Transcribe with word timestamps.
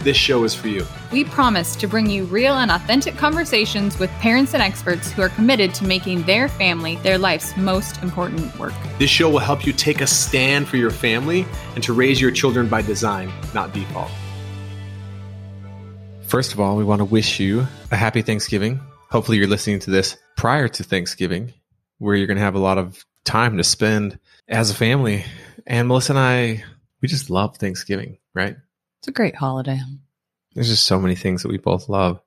this 0.00 0.16
show 0.16 0.44
is 0.44 0.54
for 0.54 0.68
you. 0.68 0.86
We 1.12 1.24
promise 1.24 1.76
to 1.76 1.86
bring 1.86 2.08
you 2.08 2.24
real 2.24 2.54
and 2.54 2.70
authentic 2.70 3.16
conversations 3.16 3.98
with 3.98 4.10
parents 4.12 4.54
and 4.54 4.62
experts 4.62 5.10
who 5.10 5.22
are 5.22 5.28
committed 5.28 5.74
to 5.74 5.84
making 5.84 6.22
their 6.22 6.48
family 6.48 6.96
their 6.96 7.18
life's 7.18 7.56
most 7.56 8.02
important 8.02 8.58
work. 8.58 8.72
This 8.98 9.10
show 9.10 9.30
will 9.30 9.38
help 9.38 9.66
you 9.66 9.72
take 9.72 10.00
a 10.00 10.06
stand 10.06 10.68
for 10.68 10.76
your 10.76 10.90
family 10.90 11.46
and 11.74 11.84
to 11.84 11.92
raise 11.92 12.20
your 12.20 12.30
children 12.30 12.68
by 12.68 12.82
design, 12.82 13.32
not 13.54 13.72
default. 13.72 14.10
First 16.22 16.52
of 16.52 16.60
all, 16.60 16.76
we 16.76 16.84
want 16.84 17.00
to 17.00 17.04
wish 17.04 17.40
you 17.40 17.66
a 17.90 17.96
happy 17.96 18.22
Thanksgiving. 18.22 18.80
Hopefully, 19.10 19.38
you're 19.38 19.48
listening 19.48 19.80
to 19.80 19.90
this 19.90 20.16
prior 20.36 20.68
to 20.68 20.84
Thanksgiving, 20.84 21.52
where 21.98 22.14
you're 22.14 22.28
going 22.28 22.36
to 22.36 22.42
have 22.44 22.54
a 22.54 22.60
lot 22.60 22.78
of 22.78 23.04
time 23.24 23.56
to 23.56 23.64
spend 23.64 24.18
as 24.48 24.70
a 24.70 24.74
family. 24.74 25.24
And 25.66 25.88
Melissa 25.88 26.12
and 26.12 26.18
I, 26.20 26.64
we 27.00 27.08
just 27.08 27.30
love 27.30 27.56
Thanksgiving, 27.56 28.18
right? 28.32 28.56
It's 29.00 29.08
a 29.08 29.12
great 29.12 29.34
holiday. 29.34 29.80
There's 30.54 30.68
just 30.68 30.84
so 30.84 31.00
many 31.00 31.14
things 31.14 31.42
that 31.42 31.48
we 31.48 31.56
both 31.56 31.88
love 31.88 32.20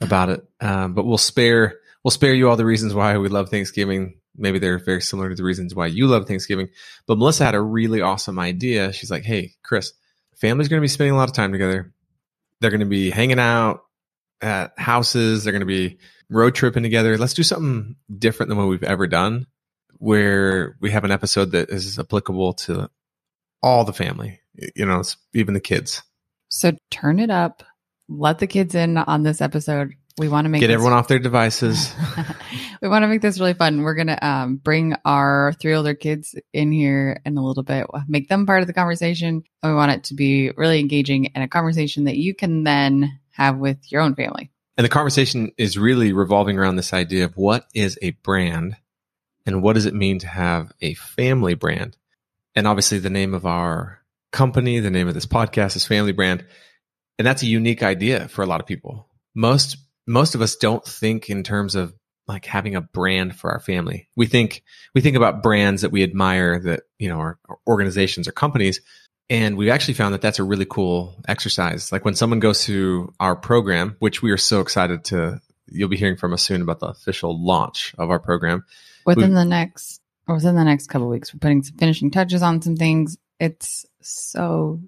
about 0.00 0.28
it. 0.28 0.44
Um, 0.60 0.94
but 0.94 1.04
we'll 1.04 1.18
spare 1.18 1.80
we'll 2.04 2.12
spare 2.12 2.32
you 2.32 2.48
all 2.48 2.56
the 2.56 2.64
reasons 2.64 2.94
why 2.94 3.18
we 3.18 3.28
love 3.28 3.50
Thanksgiving. 3.50 4.20
Maybe 4.36 4.60
they're 4.60 4.78
very 4.78 5.00
similar 5.00 5.30
to 5.30 5.34
the 5.34 5.42
reasons 5.42 5.74
why 5.74 5.88
you 5.88 6.06
love 6.06 6.28
Thanksgiving. 6.28 6.68
But 7.08 7.18
Melissa 7.18 7.44
had 7.44 7.56
a 7.56 7.60
really 7.60 8.02
awesome 8.02 8.38
idea. 8.38 8.92
She's 8.92 9.10
like, 9.10 9.24
"Hey, 9.24 9.54
Chris, 9.64 9.94
family's 10.36 10.68
going 10.68 10.78
to 10.78 10.84
be 10.84 10.88
spending 10.88 11.14
a 11.14 11.16
lot 11.16 11.28
of 11.28 11.34
time 11.34 11.50
together. 11.50 11.92
They're 12.60 12.70
going 12.70 12.80
to 12.80 12.86
be 12.86 13.10
hanging 13.10 13.40
out 13.40 13.80
at 14.40 14.78
houses. 14.78 15.42
They're 15.42 15.52
going 15.52 15.60
to 15.60 15.66
be 15.66 15.98
road 16.30 16.54
tripping 16.54 16.84
together. 16.84 17.18
Let's 17.18 17.34
do 17.34 17.42
something 17.42 17.96
different 18.16 18.48
than 18.50 18.58
what 18.58 18.68
we've 18.68 18.82
ever 18.84 19.08
done, 19.08 19.48
where 19.98 20.76
we 20.80 20.92
have 20.92 21.04
an 21.04 21.10
episode 21.10 21.50
that 21.50 21.70
is 21.70 21.98
applicable 21.98 22.52
to 22.54 22.90
all 23.60 23.82
the 23.82 23.92
family 23.92 24.38
you 24.74 24.86
know, 24.86 25.02
even 25.34 25.54
the 25.54 25.60
kids. 25.60 26.02
So 26.48 26.72
turn 26.90 27.18
it 27.18 27.30
up. 27.30 27.62
Let 28.08 28.38
the 28.38 28.46
kids 28.46 28.74
in 28.74 28.98
on 28.98 29.22
this 29.22 29.40
episode. 29.40 29.94
We 30.18 30.28
want 30.28 30.46
to 30.46 30.48
make 30.48 30.60
get 30.60 30.70
everyone 30.70 30.94
off 30.94 31.08
their 31.08 31.18
devices. 31.18 31.92
we 32.82 32.88
want 32.88 33.02
to 33.02 33.08
make 33.08 33.20
this 33.20 33.38
really 33.38 33.52
fun. 33.52 33.82
We're 33.82 33.94
gonna 33.94 34.18
um, 34.22 34.56
bring 34.56 34.94
our 35.04 35.52
three 35.60 35.74
older 35.74 35.94
kids 35.94 36.34
in 36.54 36.72
here 36.72 37.20
in 37.26 37.36
a 37.36 37.44
little 37.44 37.62
bit, 37.62 37.86
make 38.08 38.28
them 38.28 38.46
part 38.46 38.62
of 38.62 38.66
the 38.66 38.72
conversation. 38.72 39.42
And 39.62 39.72
we 39.72 39.76
want 39.76 39.92
it 39.92 40.04
to 40.04 40.14
be 40.14 40.52
really 40.56 40.80
engaging 40.80 41.28
and 41.34 41.44
a 41.44 41.48
conversation 41.48 42.04
that 42.04 42.16
you 42.16 42.34
can 42.34 42.64
then 42.64 43.18
have 43.32 43.58
with 43.58 43.92
your 43.92 44.00
own 44.00 44.14
family. 44.14 44.50
And 44.78 44.84
the 44.84 44.90
conversation 44.90 45.52
is 45.58 45.76
really 45.76 46.12
revolving 46.12 46.58
around 46.58 46.76
this 46.76 46.94
idea 46.94 47.24
of 47.24 47.36
what 47.36 47.66
is 47.74 47.98
a 48.00 48.10
brand 48.10 48.76
and 49.44 49.62
what 49.62 49.74
does 49.74 49.86
it 49.86 49.94
mean 49.94 50.18
to 50.20 50.26
have 50.26 50.72
a 50.80 50.94
family 50.94 51.54
brand? 51.54 51.96
And 52.54 52.66
obviously, 52.66 52.98
the 52.98 53.10
name 53.10 53.34
of 53.34 53.44
our 53.44 54.00
company. 54.32 54.80
The 54.80 54.90
name 54.90 55.08
of 55.08 55.14
this 55.14 55.26
podcast 55.26 55.76
is 55.76 55.86
Family 55.86 56.12
Brand. 56.12 56.44
And 57.18 57.26
that's 57.26 57.42
a 57.42 57.46
unique 57.46 57.82
idea 57.82 58.28
for 58.28 58.42
a 58.42 58.46
lot 58.46 58.60
of 58.60 58.66
people. 58.66 59.08
Most, 59.34 59.76
most 60.06 60.34
of 60.34 60.42
us 60.42 60.56
don't 60.56 60.84
think 60.84 61.30
in 61.30 61.42
terms 61.42 61.74
of 61.74 61.94
like 62.28 62.44
having 62.44 62.74
a 62.74 62.80
brand 62.80 63.36
for 63.36 63.52
our 63.52 63.60
family. 63.60 64.08
We 64.16 64.26
think, 64.26 64.62
we 64.94 65.00
think 65.00 65.16
about 65.16 65.42
brands 65.42 65.82
that 65.82 65.92
we 65.92 66.02
admire 66.02 66.58
that, 66.60 66.80
you 66.98 67.08
know, 67.08 67.20
are, 67.20 67.38
are 67.48 67.58
organizations 67.66 68.26
or 68.28 68.32
companies. 68.32 68.80
And 69.30 69.56
we've 69.56 69.70
actually 69.70 69.94
found 69.94 70.14
that 70.14 70.20
that's 70.20 70.38
a 70.38 70.44
really 70.44 70.66
cool 70.66 71.20
exercise. 71.26 71.90
Like 71.90 72.04
when 72.04 72.14
someone 72.14 72.40
goes 72.40 72.64
through 72.64 73.12
our 73.18 73.36
program, 73.36 73.96
which 73.98 74.22
we 74.22 74.30
are 74.30 74.36
so 74.36 74.60
excited 74.60 75.04
to, 75.04 75.40
you'll 75.66 75.88
be 75.88 75.96
hearing 75.96 76.16
from 76.16 76.32
us 76.32 76.42
soon 76.42 76.62
about 76.62 76.80
the 76.80 76.86
official 76.86 77.44
launch 77.44 77.94
of 77.98 78.10
our 78.10 78.20
program. 78.20 78.64
Within 79.04 79.34
the 79.34 79.44
next, 79.44 80.00
or 80.28 80.36
within 80.36 80.56
the 80.56 80.64
next 80.64 80.88
couple 80.88 81.08
weeks, 81.08 81.32
we're 81.32 81.38
putting 81.38 81.62
some 81.62 81.76
finishing 81.76 82.10
touches 82.10 82.42
on 82.42 82.62
some 82.62 82.76
things. 82.76 83.16
It's 83.38 83.86
so 84.08 84.80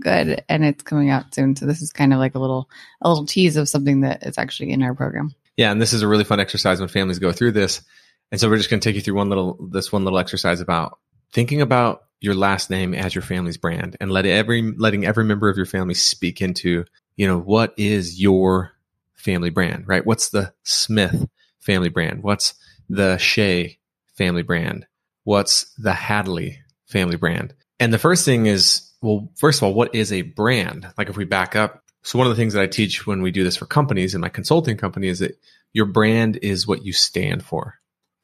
good 0.00 0.44
and 0.48 0.64
it's 0.64 0.82
coming 0.82 1.10
out 1.10 1.34
soon. 1.34 1.56
So 1.56 1.66
this 1.66 1.82
is 1.82 1.92
kind 1.92 2.12
of 2.12 2.18
like 2.18 2.34
a 2.34 2.38
little 2.38 2.68
a 3.00 3.08
little 3.08 3.26
tease 3.26 3.56
of 3.56 3.68
something 3.68 4.00
that 4.00 4.26
is 4.26 4.38
actually 4.38 4.70
in 4.70 4.82
our 4.82 4.94
program. 4.94 5.34
Yeah, 5.56 5.70
and 5.70 5.80
this 5.80 5.92
is 5.92 6.02
a 6.02 6.08
really 6.08 6.24
fun 6.24 6.40
exercise 6.40 6.80
when 6.80 6.88
families 6.88 7.18
go 7.18 7.32
through 7.32 7.52
this. 7.52 7.82
And 8.30 8.40
so 8.40 8.48
we're 8.48 8.56
just 8.56 8.68
going 8.68 8.80
to 8.80 8.88
take 8.88 8.96
you 8.96 9.02
through 9.02 9.14
one 9.14 9.28
little 9.28 9.68
this 9.70 9.92
one 9.92 10.04
little 10.04 10.18
exercise 10.18 10.60
about 10.60 10.98
thinking 11.32 11.60
about 11.60 12.02
your 12.20 12.34
last 12.34 12.70
name 12.70 12.94
as 12.94 13.14
your 13.14 13.22
family's 13.22 13.56
brand 13.56 13.96
and 14.00 14.10
let 14.10 14.26
every 14.26 14.62
letting 14.62 15.04
every 15.04 15.24
member 15.24 15.48
of 15.48 15.56
your 15.56 15.66
family 15.66 15.94
speak 15.94 16.40
into, 16.40 16.84
you 17.16 17.26
know, 17.26 17.38
what 17.38 17.74
is 17.76 18.20
your 18.20 18.72
family 19.14 19.50
brand, 19.50 19.86
right? 19.86 20.04
What's 20.04 20.30
the 20.30 20.52
Smith 20.64 21.28
family 21.60 21.88
brand? 21.88 22.22
What's 22.22 22.54
the 22.88 23.16
Shea 23.18 23.78
family 24.14 24.42
brand? 24.42 24.86
What's 25.24 25.72
the 25.76 25.92
Hadley 25.92 26.60
family 26.86 27.16
brand? 27.16 27.54
And 27.78 27.92
the 27.92 27.98
first 27.98 28.24
thing 28.24 28.46
is, 28.46 28.90
well, 29.02 29.30
first 29.36 29.58
of 29.58 29.64
all, 29.64 29.74
what 29.74 29.94
is 29.94 30.12
a 30.12 30.22
brand? 30.22 30.88
Like 30.96 31.08
if 31.08 31.16
we 31.16 31.24
back 31.24 31.54
up. 31.56 31.82
So 32.02 32.18
one 32.18 32.26
of 32.26 32.30
the 32.30 32.40
things 32.40 32.54
that 32.54 32.62
I 32.62 32.66
teach 32.66 33.06
when 33.06 33.20
we 33.20 33.30
do 33.30 33.44
this 33.44 33.56
for 33.56 33.66
companies 33.66 34.14
in 34.14 34.20
my 34.20 34.28
consulting 34.28 34.76
company 34.76 35.08
is 35.08 35.18
that 35.18 35.38
your 35.72 35.86
brand 35.86 36.38
is 36.40 36.66
what 36.66 36.84
you 36.84 36.92
stand 36.92 37.44
for. 37.44 37.74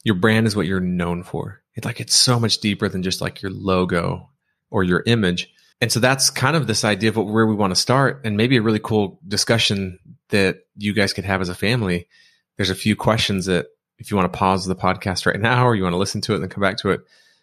Your 0.04 0.14
brand 0.14 0.46
is 0.46 0.56
what 0.56 0.66
you're 0.66 0.80
known 0.80 1.22
for. 1.22 1.62
It's 1.74 1.84
like 1.84 2.00
it's 2.00 2.14
so 2.14 2.38
much 2.38 2.58
deeper 2.58 2.88
than 2.88 3.02
just 3.02 3.20
like 3.20 3.42
your 3.42 3.50
logo 3.50 4.30
or 4.70 4.84
your 4.84 5.02
image. 5.06 5.52
And 5.80 5.90
so 5.90 6.00
that's 6.00 6.30
kind 6.30 6.56
of 6.56 6.66
this 6.66 6.84
idea 6.84 7.10
of 7.10 7.16
what, 7.16 7.26
where 7.26 7.46
we 7.46 7.54
want 7.54 7.72
to 7.72 7.80
start 7.80 8.22
and 8.24 8.36
maybe 8.36 8.56
a 8.56 8.62
really 8.62 8.78
cool 8.78 9.18
discussion 9.26 9.98
that 10.28 10.60
you 10.76 10.94
guys 10.94 11.12
could 11.12 11.24
have 11.24 11.40
as 11.40 11.48
a 11.48 11.54
family. 11.54 12.08
There's 12.56 12.70
a 12.70 12.74
few 12.74 12.94
questions 12.94 13.46
that 13.46 13.66
if 13.98 14.10
you 14.10 14.16
want 14.16 14.32
to 14.32 14.38
pause 14.38 14.64
the 14.64 14.76
podcast 14.76 15.26
right 15.26 15.40
now 15.40 15.66
or 15.66 15.74
you 15.74 15.82
want 15.82 15.94
to 15.94 15.98
listen 15.98 16.20
to 16.22 16.32
it 16.32 16.36
and 16.36 16.44
then 16.44 16.50
come 16.50 16.62
back 16.62 16.76
to 16.78 16.90
it, 16.90 17.00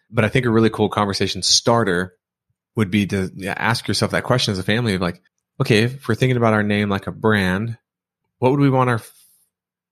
but 0.09 0.25
I 0.25 0.29
think 0.29 0.45
a 0.45 0.49
really 0.49 0.69
cool 0.69 0.89
conversation 0.89 1.41
starter 1.43 2.15
would 2.75 2.91
be 2.91 3.07
to 3.07 3.31
ask 3.45 3.87
yourself 3.87 4.11
that 4.11 4.23
question 4.23 4.51
as 4.51 4.59
a 4.59 4.63
family 4.63 4.95
of 4.95 5.01
like, 5.01 5.21
okay, 5.59 5.83
if 5.83 6.07
we're 6.07 6.15
thinking 6.15 6.37
about 6.37 6.53
our 6.53 6.63
name 6.63 6.89
like 6.89 7.07
a 7.07 7.11
brand, 7.11 7.77
what 8.37 8.51
would 8.51 8.59
we 8.59 8.69
want 8.69 8.89
our 8.89 9.01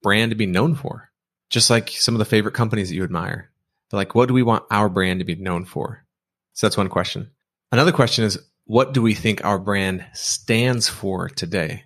brand 0.02 0.32
to 0.32 0.36
be 0.36 0.46
known 0.46 0.76
for? 0.76 1.10
Just 1.50 1.70
like 1.70 1.90
some 1.90 2.16
of 2.16 2.20
the 2.20 2.26
favorite 2.26 2.54
companies 2.54 2.90
that 2.90 2.96
you 2.96 3.04
admire. 3.04 3.52
But 3.90 3.98
like, 3.98 4.16
what 4.16 4.28
do 4.28 4.34
we 4.34 4.44
want 4.44 4.66
our 4.72 4.90
brand 4.90 5.20
to 5.20 5.26
be 5.26 5.36
known 5.36 5.66
for? 5.66 6.06
So 6.54 6.68
that's 6.68 6.78
one 6.78 6.90
question. 6.90 7.32
Another 7.72 7.92
question 7.92 8.26
is, 8.26 8.40
what 8.66 8.94
do 8.94 9.02
we 9.02 9.14
think 9.14 9.44
our 9.44 9.60
brand 9.60 10.06
stands 10.14 10.90
for 10.90 11.30
today? 11.30 11.84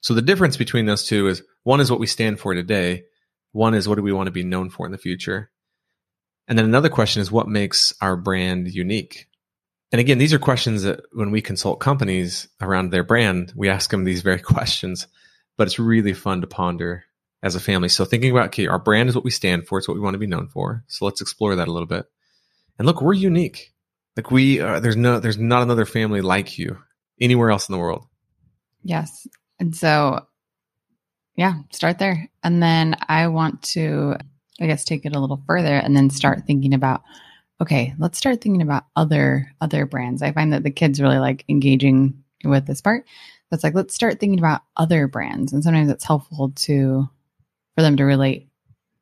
So 0.00 0.14
the 0.14 0.22
difference 0.22 0.56
between 0.56 0.86
those 0.86 1.06
two 1.06 1.28
is 1.28 1.42
one 1.62 1.80
is 1.80 1.90
what 1.90 2.00
we 2.00 2.06
stand 2.06 2.40
for 2.40 2.54
today. 2.54 3.04
One 3.52 3.74
is 3.74 3.88
what 3.88 3.94
do 3.94 4.02
we 4.02 4.12
want 4.12 4.26
to 4.26 4.32
be 4.32 4.44
known 4.44 4.68
for 4.68 4.84
in 4.84 4.92
the 4.92 4.98
future? 4.98 5.50
And 6.48 6.58
then 6.58 6.64
another 6.64 6.88
question 6.88 7.22
is 7.22 7.30
what 7.30 7.48
makes 7.48 7.92
our 8.00 8.16
brand 8.16 8.72
unique? 8.72 9.28
And 9.92 10.00
again, 10.00 10.18
these 10.18 10.32
are 10.32 10.38
questions 10.38 10.82
that 10.82 11.02
when 11.12 11.30
we 11.30 11.42
consult 11.42 11.80
companies 11.80 12.48
around 12.60 12.90
their 12.90 13.04
brand, 13.04 13.52
we 13.54 13.68
ask 13.68 13.90
them 13.90 14.04
these 14.04 14.22
very 14.22 14.40
questions, 14.54 15.06
but 15.56 15.66
it's 15.66 15.78
really 15.78 16.14
fun 16.14 16.40
to 16.40 16.46
ponder 16.46 17.04
as 17.42 17.54
a 17.54 17.60
family. 17.60 17.88
So 17.88 18.04
thinking 18.04 18.30
about, 18.30 18.46
okay, 18.46 18.66
our 18.66 18.78
brand 18.78 19.08
is 19.08 19.14
what 19.14 19.24
we 19.24 19.30
stand 19.30 19.66
for. 19.66 19.78
It's 19.78 19.88
what 19.88 19.94
we 19.94 20.00
want 20.00 20.14
to 20.14 20.18
be 20.18 20.26
known 20.26 20.48
for. 20.48 20.84
So 20.86 21.04
let's 21.04 21.20
explore 21.20 21.56
that 21.56 21.68
a 21.68 21.72
little 21.72 21.86
bit. 21.86 22.06
And 22.78 22.86
look, 22.86 23.02
we're 23.02 23.12
unique. 23.12 23.72
Like 24.16 24.30
we, 24.30 24.60
uh, 24.60 24.80
there's 24.80 24.96
no, 24.96 25.20
there's 25.20 25.38
not 25.38 25.62
another 25.62 25.84
family 25.84 26.20
like 26.20 26.58
you 26.58 26.78
anywhere 27.20 27.50
else 27.50 27.68
in 27.68 27.72
the 27.72 27.78
world. 27.78 28.06
Yes. 28.82 29.26
And 29.58 29.74
so, 29.74 30.26
yeah, 31.36 31.54
start 31.72 31.98
there. 31.98 32.28
And 32.42 32.62
then 32.62 32.96
I 33.08 33.28
want 33.28 33.62
to 33.62 34.16
I 34.62 34.66
guess 34.66 34.84
take 34.84 35.04
it 35.04 35.16
a 35.16 35.20
little 35.20 35.42
further 35.46 35.76
and 35.76 35.96
then 35.96 36.08
start 36.10 36.44
thinking 36.46 36.74
about 36.74 37.02
okay, 37.60 37.94
let's 37.98 38.18
start 38.18 38.40
thinking 38.40 38.62
about 38.62 38.84
other 38.96 39.52
other 39.60 39.86
brands. 39.86 40.22
I 40.22 40.32
find 40.32 40.52
that 40.52 40.62
the 40.62 40.70
kids 40.70 41.00
really 41.00 41.18
like 41.18 41.44
engaging 41.48 42.22
with 42.44 42.66
this 42.66 42.80
part. 42.80 43.06
That's 43.50 43.64
like 43.64 43.74
let's 43.74 43.94
start 43.94 44.20
thinking 44.20 44.38
about 44.38 44.62
other 44.76 45.08
brands 45.08 45.52
and 45.52 45.62
sometimes 45.62 45.90
it's 45.90 46.04
helpful 46.04 46.52
to 46.56 47.08
for 47.74 47.82
them 47.82 47.96
to 47.96 48.04
relate 48.04 48.48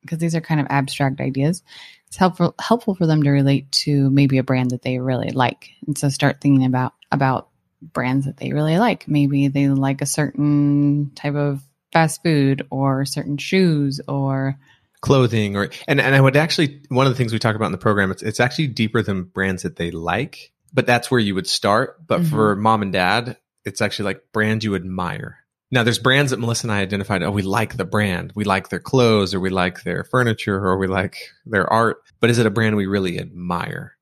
because 0.03 0.19
these 0.19 0.35
are 0.35 0.41
kind 0.41 0.61
of 0.61 0.67
abstract 0.71 1.21
ideas. 1.21 1.63
It's 2.07 2.17
helpful 2.17 2.55
helpful 2.59 2.95
for 2.95 3.07
them 3.07 3.23
to 3.23 3.31
relate 3.31 3.71
to 3.73 4.11
maybe 4.11 4.39
a 4.39 4.43
brand 4.43 4.71
that 4.71 4.83
they 4.83 4.99
really 4.99 5.31
like. 5.31 5.71
And 5.87 5.97
so 5.97 6.09
start 6.09 6.41
thinking 6.41 6.65
about 6.65 6.95
about 7.13 7.49
brands 7.83 8.27
that 8.27 8.37
they 8.37 8.53
really 8.53 8.79
like. 8.79 9.07
Maybe 9.09 9.49
they 9.49 9.69
like 9.69 10.01
a 10.01 10.07
certain 10.07 11.13
type 11.15 11.35
of 11.35 11.63
fast 11.93 12.23
food 12.23 12.67
or 12.71 13.05
certain 13.05 13.37
shoes 13.37 14.01
or 14.07 14.59
clothing 15.03 15.57
or 15.57 15.71
and, 15.89 16.01
and 16.01 16.15
I 16.15 16.21
would 16.21 16.37
actually 16.37 16.83
one 16.89 17.07
of 17.07 17.13
the 17.13 17.17
things 17.17 17.33
we 17.33 17.39
talk 17.39 17.57
about 17.57 17.67
in 17.67 17.73
the 17.73 17.79
program 17.79 18.11
it's 18.11 18.23
it's 18.23 18.41
actually 18.41 18.69
deeper 18.69 19.03
than 19.03 19.25
brands 19.25 19.63
that 19.63 19.77
they 19.77 19.91
like, 19.91 20.53
but 20.73 20.87
that's 20.87 21.11
where 21.11 21.21
you 21.21 21.35
would 21.35 21.47
start. 21.47 22.07
But 22.07 22.21
mm-hmm. 22.21 22.31
for 22.31 22.57
mom 22.57 22.83
and 22.83 22.93
dad, 22.93 23.37
it's 23.65 23.81
actually 23.81 24.07
like 24.07 24.33
brands 24.33 24.65
you 24.65 24.75
admire. 24.75 25.39
Now, 25.73 25.85
there's 25.85 26.01
brands 26.01 26.33
that 26.33 26.41
Melissa 26.41 26.67
and 26.67 26.73
I 26.73 26.81
identified. 26.81 27.23
Oh, 27.23 27.31
we 27.31 27.43
like 27.43 27.77
the 27.77 27.85
brand. 27.85 28.33
We 28.35 28.43
like 28.43 28.71
their 28.71 28.81
clothes, 28.81 29.35
or 29.35 29.41
we 29.41 29.51
like 29.51 29.85
their 29.85 30.03
furniture, 30.03 30.57
or 30.57 30.77
we 30.79 30.89
like 30.89 31.17
their 31.47 31.73
art. 31.73 31.99
But 32.19 32.31
is 32.31 32.39
it 32.39 32.47
a 32.47 32.51
brand 32.51 32.77
we 32.77 32.87
really 32.87 33.21
admire? 33.21 33.97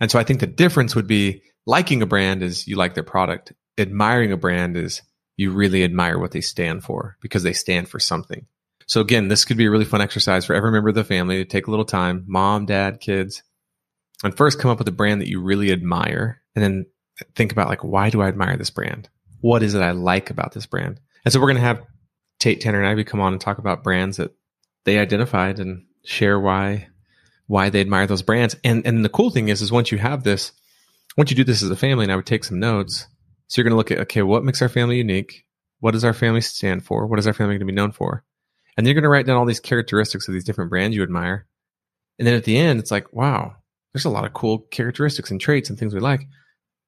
And 0.00 0.10
so 0.10 0.18
I 0.18 0.24
think 0.24 0.40
the 0.40 0.46
difference 0.46 0.94
would 0.94 1.06
be 1.06 1.42
liking 1.66 2.02
a 2.02 2.06
brand 2.06 2.42
is 2.42 2.68
you 2.68 2.76
like 2.76 2.94
their 2.94 3.04
product. 3.04 3.54
Admiring 3.78 4.32
a 4.32 4.36
brand 4.36 4.76
is 4.76 5.00
you 5.36 5.50
really 5.50 5.82
admire 5.82 6.18
what 6.18 6.32
they 6.32 6.42
stand 6.42 6.84
for 6.84 7.16
because 7.22 7.42
they 7.42 7.54
stand 7.54 7.88
for 7.88 7.98
something. 7.98 8.46
So 8.86 9.00
again, 9.00 9.28
this 9.28 9.44
could 9.44 9.56
be 9.56 9.66
a 9.66 9.70
really 9.70 9.84
fun 9.84 10.00
exercise 10.00 10.44
for 10.44 10.54
every 10.54 10.70
member 10.70 10.90
of 10.90 10.94
the 10.94 11.04
family 11.04 11.38
to 11.38 11.44
take 11.44 11.66
a 11.66 11.70
little 11.70 11.84
time, 11.84 12.24
mom, 12.26 12.66
dad, 12.66 13.00
kids, 13.00 13.42
and 14.22 14.36
first 14.36 14.58
come 14.58 14.70
up 14.70 14.78
with 14.78 14.88
a 14.88 14.92
brand 14.92 15.20
that 15.20 15.28
you 15.28 15.40
really 15.40 15.72
admire 15.72 16.42
and 16.54 16.62
then 16.62 16.86
think 17.34 17.52
about 17.52 17.68
like, 17.68 17.84
why 17.84 18.10
do 18.10 18.22
I 18.22 18.28
admire 18.28 18.56
this 18.56 18.70
brand? 18.70 19.08
What 19.40 19.62
is 19.62 19.74
it 19.74 19.82
I 19.82 19.92
like 19.92 20.30
about 20.30 20.52
this 20.52 20.66
brand? 20.66 21.00
And 21.24 21.32
so 21.32 21.40
we're 21.40 21.48
going 21.48 21.56
to 21.56 21.62
have 21.62 21.82
Tate, 22.38 22.60
Tanner, 22.60 22.78
and 22.78 22.86
Ivy 22.88 23.04
come 23.04 23.20
on 23.20 23.32
and 23.32 23.40
talk 23.40 23.58
about 23.58 23.84
brands 23.84 24.16
that 24.16 24.34
they 24.84 24.98
identified 24.98 25.58
and 25.58 25.86
share 26.04 26.38
why 26.38 26.88
why 27.46 27.68
they 27.68 27.80
admire 27.80 28.06
those 28.06 28.22
brands. 28.22 28.56
And 28.64 28.86
and 28.86 29.04
the 29.04 29.10
cool 29.10 29.30
thing 29.30 29.48
is, 29.48 29.62
is 29.62 29.72
once 29.72 29.92
you 29.92 29.98
have 29.98 30.24
this, 30.24 30.52
once 31.16 31.30
you 31.30 31.36
do 31.36 31.44
this 31.44 31.62
as 31.62 31.70
a 31.70 31.76
family, 31.76 32.04
and 32.04 32.12
I 32.12 32.16
would 32.16 32.26
take 32.26 32.44
some 32.44 32.58
notes. 32.58 33.06
So 33.48 33.60
you're 33.60 33.64
going 33.64 33.72
to 33.72 33.76
look 33.76 33.90
at 33.90 33.98
okay, 34.00 34.22
what 34.22 34.44
makes 34.44 34.62
our 34.62 34.68
family 34.68 34.96
unique? 34.96 35.44
What 35.80 35.92
does 35.92 36.04
our 36.04 36.14
family 36.14 36.40
stand 36.40 36.84
for? 36.84 37.06
What 37.06 37.18
is 37.18 37.26
our 37.26 37.34
family 37.34 37.54
going 37.54 37.60
to 37.60 37.66
be 37.66 37.72
known 37.72 37.92
for? 37.92 38.24
And 38.76 38.86
you're 38.86 38.94
going 38.94 39.04
to 39.04 39.08
write 39.08 39.26
down 39.26 39.36
all 39.36 39.46
these 39.46 39.60
characteristics 39.60 40.26
of 40.26 40.34
these 40.34 40.44
different 40.44 40.70
brands 40.70 40.96
you 40.96 41.02
admire. 41.02 41.46
And 42.18 42.26
then 42.26 42.34
at 42.34 42.44
the 42.44 42.56
end, 42.56 42.80
it's 42.80 42.90
like, 42.90 43.12
wow, 43.12 43.54
there's 43.92 44.04
a 44.04 44.10
lot 44.10 44.24
of 44.24 44.32
cool 44.32 44.58
characteristics 44.70 45.30
and 45.30 45.40
traits 45.40 45.70
and 45.70 45.78
things 45.78 45.94
we 45.94 46.00
like. 46.00 46.26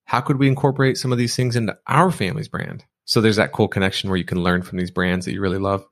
How 0.05 0.21
could 0.21 0.39
we 0.39 0.49
incorporate 0.49 0.99
some 0.99 1.13
of 1.13 1.19
these 1.19 1.35
things 1.35 1.57
into 1.57 1.77
our 1.87 2.11
family's 2.11 2.49
brand? 2.49 2.85
So 3.05 3.21
there's 3.21 3.37
that 3.37 3.53
cool 3.53 3.69
connection 3.69 4.11
where 4.11 4.17
you 4.17 4.25
can 4.25 4.43
learn 4.43 4.63
from 4.63 4.79
these 4.79 4.91
brands 4.91 5.27
that 5.27 5.33
you 5.33 5.41
really 5.41 5.59
love. 5.59 5.85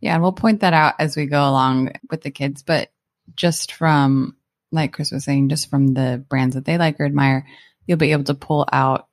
Yeah, 0.00 0.14
and 0.14 0.22
we'll 0.22 0.32
point 0.32 0.60
that 0.60 0.72
out 0.72 0.94
as 1.00 1.16
we 1.16 1.26
go 1.26 1.48
along 1.48 1.92
with 2.10 2.22
the 2.22 2.30
kids. 2.30 2.62
But 2.62 2.90
just 3.34 3.72
from, 3.72 4.36
like 4.70 4.92
Chris 4.92 5.10
was 5.10 5.24
saying, 5.24 5.48
just 5.48 5.68
from 5.68 5.94
the 5.94 6.24
brands 6.28 6.54
that 6.54 6.64
they 6.64 6.78
like 6.78 7.00
or 7.00 7.04
admire, 7.04 7.46
you'll 7.86 7.98
be 7.98 8.12
able 8.12 8.24
to 8.24 8.34
pull 8.34 8.68
out 8.72 9.08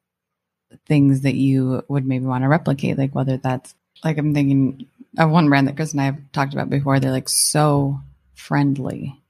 things 0.87 1.21
that 1.21 1.35
you 1.35 1.83
would 1.87 2.05
maybe 2.05 2.25
want 2.25 2.43
to 2.43 2.47
replicate. 2.47 2.97
Like 2.97 3.15
whether 3.15 3.37
that's, 3.37 3.73
like 4.03 4.17
I'm 4.17 4.33
thinking 4.33 4.87
of 5.17 5.29
one 5.29 5.49
brand 5.49 5.67
that 5.67 5.75
Chris 5.75 5.91
and 5.91 6.01
I 6.01 6.05
have 6.05 6.31
talked 6.31 6.53
about 6.53 6.69
before. 6.69 6.99
They're 6.99 7.11
like 7.11 7.29
so 7.29 7.99
friendly 8.33 9.21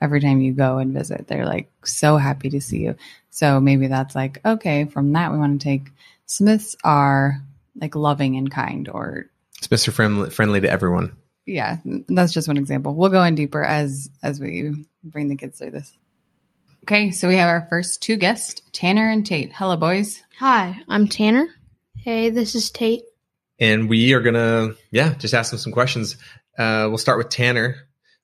every 0.00 0.20
time 0.20 0.40
you 0.40 0.52
go 0.52 0.78
and 0.78 0.92
visit. 0.92 1.26
They're 1.26 1.46
like 1.46 1.70
so 1.84 2.16
happy 2.16 2.50
to 2.50 2.60
see 2.60 2.78
you. 2.78 2.96
So 3.30 3.60
maybe 3.60 3.86
that's 3.86 4.14
like, 4.14 4.40
okay, 4.44 4.84
from 4.86 5.12
that, 5.12 5.32
we 5.32 5.38
want 5.38 5.60
to 5.60 5.64
take 5.64 5.90
Smiths 6.26 6.74
are 6.82 7.40
like 7.80 7.94
loving 7.94 8.36
and 8.36 8.50
kind 8.50 8.88
or 8.88 9.30
Smiths 9.60 9.88
are 9.88 9.92
friendly, 9.92 10.30
friendly 10.30 10.60
to 10.60 10.70
everyone. 10.70 11.16
Yeah, 11.46 11.78
that's 12.08 12.32
just 12.32 12.48
one 12.48 12.56
example. 12.56 12.94
We'll 12.94 13.10
go 13.10 13.22
in 13.22 13.36
deeper 13.36 13.62
as 13.62 14.10
as 14.22 14.40
we 14.40 14.84
bring 15.04 15.28
the 15.28 15.36
kids 15.36 15.58
through 15.58 15.70
this. 15.70 15.96
Okay, 16.82 17.10
so 17.10 17.28
we 17.28 17.36
have 17.36 17.48
our 17.48 17.66
first 17.68 18.02
two 18.02 18.16
guests, 18.16 18.62
Tanner 18.72 19.08
and 19.08 19.24
Tate. 19.24 19.52
Hello, 19.52 19.76
boys. 19.76 20.22
Hi, 20.38 20.80
I'm 20.88 21.08
Tanner. 21.08 21.48
Hey, 21.96 22.30
this 22.30 22.54
is 22.54 22.70
Tate. 22.70 23.02
And 23.58 23.88
we 23.88 24.12
are 24.12 24.20
gonna, 24.20 24.74
yeah, 24.90 25.14
just 25.14 25.34
ask 25.34 25.50
them 25.50 25.58
some 25.58 25.72
questions. 25.72 26.16
Uh, 26.58 26.86
we'll 26.88 26.98
start 26.98 27.18
with 27.18 27.30
Tanner. 27.30 27.76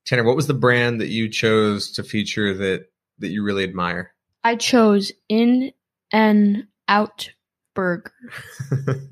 Tanner, 0.04 0.24
what 0.24 0.36
was 0.36 0.46
the 0.46 0.54
brand 0.54 1.00
that 1.00 1.08
you 1.08 1.28
chose 1.28 1.92
to 1.92 2.02
feature 2.02 2.54
that 2.54 2.86
that 3.18 3.28
you 3.28 3.42
really 3.42 3.64
admire? 3.64 4.12
I 4.44 4.56
chose 4.56 5.12
In 5.28 5.72
and 6.10 6.66
Out 6.88 7.30
Burger. 7.74 8.12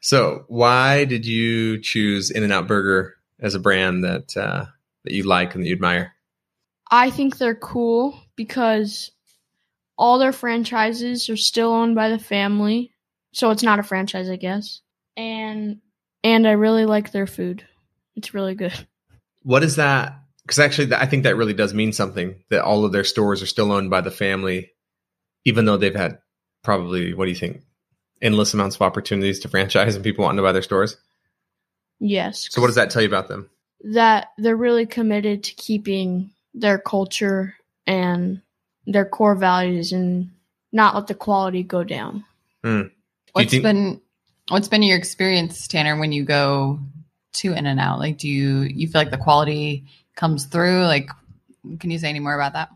so, 0.00 0.44
why 0.48 1.04
did 1.04 1.26
you 1.26 1.80
choose 1.80 2.30
In 2.30 2.42
and 2.42 2.52
Out 2.52 2.66
Burger 2.66 3.16
as 3.38 3.54
a 3.54 3.60
brand 3.60 4.04
that 4.04 4.36
uh, 4.36 4.64
that 5.04 5.12
you 5.12 5.24
like 5.24 5.54
and 5.54 5.62
that 5.62 5.68
you 5.68 5.74
admire? 5.74 6.14
I 6.90 7.10
think 7.10 7.36
they're 7.36 7.54
cool 7.54 8.18
because 8.34 9.10
all 9.98 10.18
their 10.18 10.32
franchises 10.32 11.28
are 11.28 11.36
still 11.36 11.72
owned 11.72 11.94
by 11.94 12.08
the 12.08 12.18
family, 12.18 12.92
so 13.32 13.50
it's 13.50 13.62
not 13.62 13.78
a 13.78 13.82
franchise, 13.82 14.30
I 14.30 14.36
guess. 14.36 14.80
And 15.18 15.80
and 16.24 16.48
I 16.48 16.52
really 16.52 16.86
like 16.86 17.12
their 17.12 17.26
food. 17.26 17.64
It's 18.16 18.32
really 18.32 18.54
good. 18.54 18.72
What 19.42 19.62
is 19.62 19.76
that? 19.76 20.20
Because 20.42 20.58
actually, 20.58 20.94
I 20.94 21.06
think 21.06 21.24
that 21.24 21.36
really 21.36 21.54
does 21.54 21.74
mean 21.74 21.92
something 21.92 22.42
that 22.50 22.62
all 22.62 22.84
of 22.84 22.92
their 22.92 23.04
stores 23.04 23.42
are 23.42 23.46
still 23.46 23.70
owned 23.72 23.90
by 23.90 24.00
the 24.00 24.10
family, 24.10 24.72
even 25.44 25.64
though 25.64 25.76
they've 25.76 25.94
had 25.94 26.18
probably, 26.62 27.14
what 27.14 27.26
do 27.26 27.30
you 27.30 27.36
think, 27.36 27.62
endless 28.22 28.54
amounts 28.54 28.76
of 28.76 28.82
opportunities 28.82 29.40
to 29.40 29.48
franchise 29.48 29.94
and 29.94 30.04
people 30.04 30.24
wanting 30.24 30.38
to 30.38 30.42
buy 30.42 30.52
their 30.52 30.62
stores? 30.62 30.96
Yes. 32.00 32.48
So, 32.50 32.60
what 32.60 32.68
does 32.68 32.76
that 32.76 32.90
tell 32.90 33.02
you 33.02 33.08
about 33.08 33.28
them? 33.28 33.50
That 33.84 34.28
they're 34.38 34.56
really 34.56 34.86
committed 34.86 35.44
to 35.44 35.54
keeping 35.54 36.30
their 36.54 36.78
culture 36.78 37.54
and 37.86 38.42
their 38.86 39.04
core 39.04 39.34
values 39.34 39.92
and 39.92 40.30
not 40.72 40.94
let 40.94 41.06
the 41.06 41.14
quality 41.14 41.62
go 41.62 41.84
down. 41.84 42.24
Mm. 42.64 42.90
What's 43.32 43.50
think- 43.50 43.62
been 43.62 44.00
what's 44.48 44.68
been 44.68 44.82
your 44.82 44.98
experience, 44.98 45.66
Tanner, 45.66 45.98
when 45.98 46.12
you 46.12 46.24
go 46.24 46.80
to 47.34 47.52
In 47.52 47.66
and 47.66 47.80
Out? 47.80 47.98
Like, 47.98 48.18
do 48.18 48.28
you 48.28 48.60
you 48.62 48.88
feel 48.88 49.00
like 49.00 49.10
the 49.10 49.18
quality 49.18 49.86
comes 50.14 50.46
through? 50.46 50.84
Like, 50.84 51.08
can 51.78 51.90
you 51.90 51.98
say 51.98 52.08
any 52.08 52.20
more 52.20 52.34
about 52.34 52.54
that? 52.54 52.70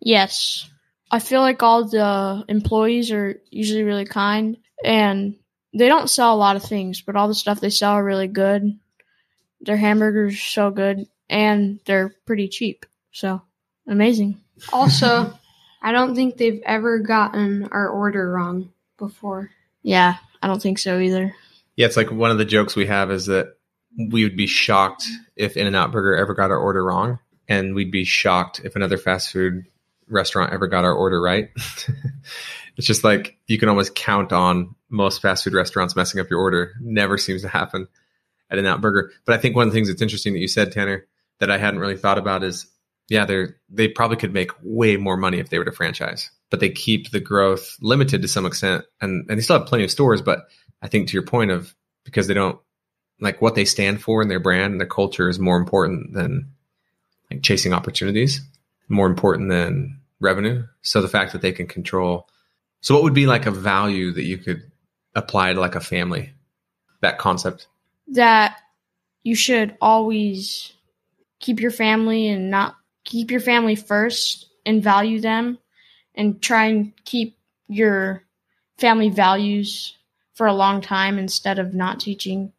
Yes, 0.00 0.68
I 1.10 1.18
feel 1.18 1.40
like 1.40 1.62
all 1.62 1.84
the 1.84 2.44
employees 2.48 3.10
are 3.10 3.40
usually 3.50 3.82
really 3.82 4.04
kind, 4.04 4.56
and 4.84 5.36
they 5.74 5.88
don't 5.88 6.10
sell 6.10 6.34
a 6.34 6.36
lot 6.36 6.56
of 6.56 6.62
things, 6.62 7.00
but 7.00 7.16
all 7.16 7.28
the 7.28 7.34
stuff 7.34 7.60
they 7.60 7.70
sell 7.70 7.92
are 7.92 8.04
really 8.04 8.28
good. 8.28 8.78
Their 9.60 9.76
hamburgers 9.76 10.34
are 10.34 10.36
so 10.36 10.70
good, 10.70 11.08
and 11.28 11.80
they're 11.84 12.14
pretty 12.26 12.48
cheap. 12.48 12.86
So 13.12 13.42
amazing. 13.86 14.40
Also, 14.72 15.32
I 15.82 15.92
don't 15.92 16.14
think 16.14 16.36
they've 16.36 16.62
ever 16.64 16.98
gotten 16.98 17.68
our 17.72 17.88
order 17.88 18.30
wrong 18.30 18.72
before. 18.98 19.50
Yeah, 19.82 20.16
I 20.42 20.46
don't 20.46 20.62
think 20.62 20.78
so 20.78 20.98
either. 20.98 21.34
Yeah, 21.76 21.86
it's 21.86 21.96
like 21.96 22.10
one 22.10 22.30
of 22.30 22.38
the 22.38 22.44
jokes 22.44 22.76
we 22.76 22.86
have 22.86 23.10
is 23.10 23.26
that 23.26 23.56
we 23.96 24.24
would 24.24 24.36
be 24.36 24.46
shocked 24.46 25.06
if 25.36 25.56
In 25.56 25.66
and 25.66 25.76
Out 25.76 25.92
Burger 25.92 26.16
ever 26.16 26.34
got 26.34 26.50
our 26.50 26.58
order 26.58 26.84
wrong, 26.84 27.18
and 27.48 27.74
we'd 27.74 27.90
be 27.90 28.04
shocked 28.04 28.60
if 28.64 28.76
another 28.76 28.98
fast 28.98 29.32
food 29.32 29.64
restaurant 30.08 30.52
ever 30.52 30.66
got 30.66 30.84
our 30.84 30.92
order 30.92 31.20
right. 31.20 31.50
it's 32.76 32.86
just 32.86 33.04
like 33.04 33.36
you 33.46 33.58
can 33.58 33.68
almost 33.68 33.94
count 33.94 34.32
on 34.32 34.74
most 34.88 35.20
fast 35.20 35.44
food 35.44 35.54
restaurants 35.54 35.96
messing 35.96 36.20
up 36.20 36.30
your 36.30 36.40
order. 36.40 36.74
Never 36.80 37.18
seems 37.18 37.42
to 37.42 37.48
happen 37.48 37.88
at 38.50 38.58
In 38.58 38.66
Out 38.66 38.80
Burger. 38.80 39.12
But 39.24 39.34
I 39.34 39.38
think 39.38 39.54
one 39.54 39.66
of 39.66 39.72
the 39.72 39.76
things 39.76 39.88
that's 39.88 40.02
interesting 40.02 40.32
that 40.32 40.40
you 40.40 40.48
said, 40.48 40.72
Tanner, 40.72 41.06
that 41.40 41.50
I 41.50 41.58
hadn't 41.58 41.80
really 41.80 41.96
thought 41.96 42.18
about 42.18 42.42
is 42.42 42.66
yeah, 43.08 43.24
they're 43.24 43.56
they 43.70 43.88
probably 43.88 44.16
could 44.16 44.34
make 44.34 44.50
way 44.62 44.96
more 44.96 45.16
money 45.16 45.38
if 45.38 45.48
they 45.48 45.58
were 45.58 45.64
to 45.64 45.72
franchise. 45.72 46.30
But 46.50 46.60
they 46.60 46.70
keep 46.70 47.10
the 47.10 47.20
growth 47.20 47.76
limited 47.80 48.22
to 48.22 48.28
some 48.28 48.46
extent 48.46 48.84
and, 49.00 49.28
and 49.28 49.38
they 49.38 49.42
still 49.42 49.58
have 49.58 49.68
plenty 49.68 49.84
of 49.84 49.90
stores, 49.90 50.22
but 50.22 50.48
I 50.80 50.88
think 50.88 51.08
to 51.08 51.12
your 51.14 51.24
point 51.24 51.50
of 51.50 51.74
because 52.04 52.26
they 52.26 52.34
don't 52.34 52.58
like 53.20 53.42
what 53.42 53.54
they 53.54 53.64
stand 53.64 54.00
for 54.02 54.22
in 54.22 54.28
their 54.28 54.40
brand 54.40 54.72
and 54.72 54.80
their 54.80 54.86
culture 54.86 55.28
is 55.28 55.38
more 55.38 55.58
important 55.58 56.14
than 56.14 56.50
like 57.30 57.42
chasing 57.42 57.72
opportunities, 57.72 58.40
more 58.88 59.06
important 59.06 59.50
than 59.50 60.00
revenue. 60.20 60.64
So 60.82 61.02
the 61.02 61.08
fact 61.08 61.32
that 61.32 61.42
they 61.42 61.52
can 61.52 61.66
control. 61.66 62.28
So 62.80 62.94
what 62.94 63.02
would 63.02 63.14
be 63.14 63.26
like 63.26 63.46
a 63.46 63.50
value 63.50 64.12
that 64.12 64.22
you 64.22 64.38
could 64.38 64.62
apply 65.14 65.52
to 65.52 65.60
like 65.60 65.74
a 65.74 65.80
family? 65.80 66.32
That 67.00 67.18
concept. 67.18 67.66
That 68.08 68.56
you 69.22 69.34
should 69.34 69.76
always 69.80 70.72
keep 71.40 71.60
your 71.60 71.70
family 71.70 72.28
and 72.28 72.50
not 72.50 72.76
keep 73.04 73.30
your 73.30 73.40
family 73.40 73.76
first 73.76 74.46
and 74.64 74.82
value 74.82 75.20
them 75.20 75.58
and 76.18 76.42
try 76.42 76.66
and 76.66 76.92
keep 77.04 77.38
your 77.68 78.24
family 78.76 79.08
values 79.08 79.96
for 80.34 80.46
a 80.46 80.52
long 80.52 80.82
time 80.82 81.18
instead 81.18 81.58
of 81.58 81.72
not 81.72 82.00
teaching 82.00 82.52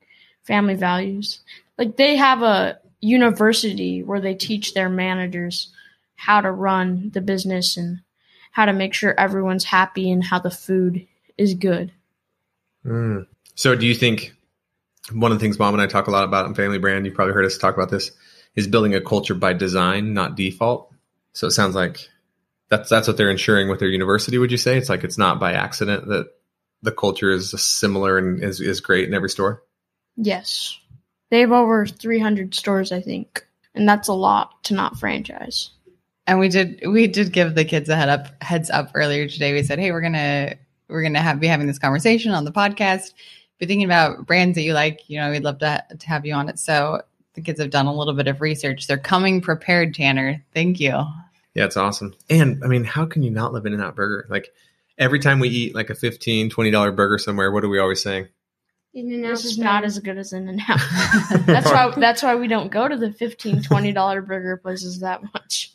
family 0.44 0.76
values. 0.76 1.42
Like 1.78 1.98
they 1.98 2.16
have 2.16 2.42
a 2.42 2.80
university 3.02 4.02
where 4.02 4.22
they 4.22 4.34
teach 4.34 4.74
their 4.74 4.90
managers 4.90 5.72
how 6.16 6.42
to 6.42 6.52
run 6.52 7.12
the 7.14 7.22
business 7.22 7.78
and 7.78 8.02
how 8.52 8.66
to 8.66 8.74
make 8.74 8.94
sure 8.94 9.18
everyone's 9.18 9.66
happy 9.66 10.10
and 10.10 10.24
how 10.24 10.40
the 10.40 10.52
food 10.52 11.06
is 11.38 11.54
good. 11.54 11.92
Mm. 12.86 13.28
So, 13.56 13.76
do 13.76 13.86
you 13.86 13.94
think 13.94 14.34
one 15.14 15.32
of 15.32 15.38
the 15.38 15.42
things 15.42 15.60
mom 15.60 15.74
and 15.74 15.82
I 15.82 15.88
talk 15.88 16.08
a 16.08 16.12
lot 16.12 16.24
about 16.24 16.46
in 16.46 16.56
Family 16.56 16.78
Brand, 16.78 17.06
you've 17.06 17.16
probably 17.16 17.34
heard 17.34 17.46
us 17.46 17.58
talk 17.58 17.76
about 17.76 17.90
this, 17.90 18.12
is 18.56 18.68
building 18.68 18.96
a 18.96 19.02
culture 19.02 19.36
by 19.36 19.54
design, 19.54 20.14
not 20.14 20.36
default? 20.36 20.92
So, 21.34 21.48
it 21.48 21.52
sounds 21.52 21.76
like 21.76 22.10
that's 22.70 22.90
that's 22.90 23.08
what 23.08 23.18
they're 23.18 23.32
ensuring 23.32 23.70
with 23.70 23.80
their 23.80 23.90
university. 23.90 24.38
Would 24.38 24.52
you 24.52 24.58
say 24.58 24.78
it's 24.78 24.90
like 24.90 25.04
it's 25.04 25.18
not 25.18 25.40
by 25.40 25.54
accident 25.54 26.08
that 26.08 26.28
the 26.82 26.92
culture 26.92 27.32
is 27.32 27.52
similar 27.62 28.18
and 28.18 28.44
is, 28.44 28.62
is 28.62 28.82
great 28.82 29.08
in 29.08 29.14
every 29.14 29.30
store? 29.30 29.64
Yes. 30.16 30.78
They 31.30 31.42
have 31.42 31.52
over 31.52 31.86
300 31.86 32.56
stores, 32.56 32.92
I 32.92 33.02
think. 33.02 33.46
And 33.76 33.88
that's 33.88 34.08
a 34.08 34.14
lot 34.14 34.64
to 34.66 34.74
not 34.74 34.98
franchise. 34.98 35.72
And 36.26 36.40
we 36.40 36.50
did 36.50 36.84
we 36.88 37.08
did 37.08 37.34
give 37.34 37.56
the 37.56 37.66
kids 37.66 37.90
a 37.90 37.96
head 37.96 38.10
up 38.10 38.44
heads 38.44 38.70
up 38.70 38.92
earlier 38.94 39.28
today. 39.28 39.54
We 39.54 39.64
said, 39.64 39.80
"Hey, 39.80 39.92
we're 39.92 40.02
going 40.02 40.14
to 40.14 40.58
we're 40.88 41.02
going 41.02 41.14
to 41.14 41.22
have 41.22 41.40
be 41.40 41.48
having 41.48 41.68
this 41.68 41.80
conversation 41.80 42.32
on 42.32 42.46
the 42.46 42.52
podcast 42.52 43.14
be 43.60 43.66
thinking 43.66 43.86
about 43.86 44.26
brands 44.26 44.56
that 44.56 44.64
you 44.64 44.74
like. 44.74 45.10
You 45.10 45.20
know, 45.20 45.32
we'd 45.32 45.44
love 45.44 45.60
to, 45.60 45.84
to 45.98 46.08
have 46.08 46.26
you 46.26 46.34
on 46.34 46.50
it. 46.50 46.58
So 46.58 47.02
the 47.34 47.42
kids 47.42 47.60
have 47.60 47.70
done 47.70 47.86
a 47.86 47.94
little 47.94 48.14
bit 48.14 48.28
of 48.28 48.42
research. 48.42 48.88
They're 48.88 48.98
coming 48.98 49.42
prepared, 49.42 49.94
Tanner. 49.94 50.44
Thank 50.54 50.80
you. 50.80 51.04
Yeah, 51.60 51.66
it's 51.66 51.76
awesome. 51.76 52.16
And 52.30 52.64
I 52.64 52.68
mean, 52.68 52.86
how 52.86 53.06
can 53.06 53.22
you 53.22 53.32
not 53.32 53.52
love 53.52 53.66
In 53.66 53.74
and 53.74 53.82
Out 53.82 53.94
Burger? 53.94 54.26
Like 54.30 54.54
every 54.98 55.20
time 55.20 55.42
we 55.42 55.50
eat 55.50 55.76
like 55.76 55.90
a 55.90 55.94
$15, 55.94 56.50
$20 56.50 56.96
burger 56.96 57.18
somewhere, 57.18 57.52
what 57.52 57.66
are 57.66 57.68
we 57.68 57.80
always 57.80 58.02
saying? 58.02 58.30
In-N-Out 58.94 59.32
This 59.32 59.44
is 59.44 59.58
better. 59.58 59.66
not 59.66 59.84
as 59.84 60.00
good 60.00 60.18
as 60.18 60.32
In 60.32 60.48
and 60.48 60.62
Out. 60.70 60.80
That's 61.46 61.70
why 61.70 61.92
that's 61.98 62.24
why 62.24 62.36
we 62.36 62.48
don't 62.48 62.72
go 62.72 62.88
to 62.88 62.96
the 62.96 63.12
15 63.12 63.62
20 63.62 63.92
dollar 63.92 64.22
burger 64.22 64.56
places 64.56 65.02
that 65.02 65.22
much. 65.34 65.74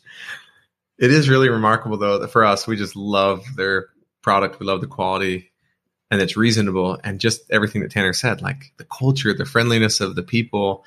It 0.97 1.11
is 1.11 1.29
really 1.29 1.49
remarkable 1.49 1.97
though 1.97 2.17
that 2.17 2.31
for 2.31 2.43
us, 2.43 2.65
we 2.65 2.77
just 2.77 2.95
love 2.95 3.45
their 3.55 3.89
product. 4.23 4.59
We 4.59 4.65
love 4.65 4.81
the 4.81 4.87
quality 4.87 5.51
and 6.09 6.19
it's 6.19 6.35
reasonable 6.35 6.97
and 7.03 7.19
just 7.19 7.41
everything 7.51 7.83
that 7.83 7.91
Tanner 7.91 8.13
said, 8.13 8.41
like 8.41 8.73
the 8.77 8.85
culture, 8.85 9.35
the 9.35 9.45
friendliness 9.45 10.01
of 10.01 10.15
the 10.15 10.23
people, 10.23 10.83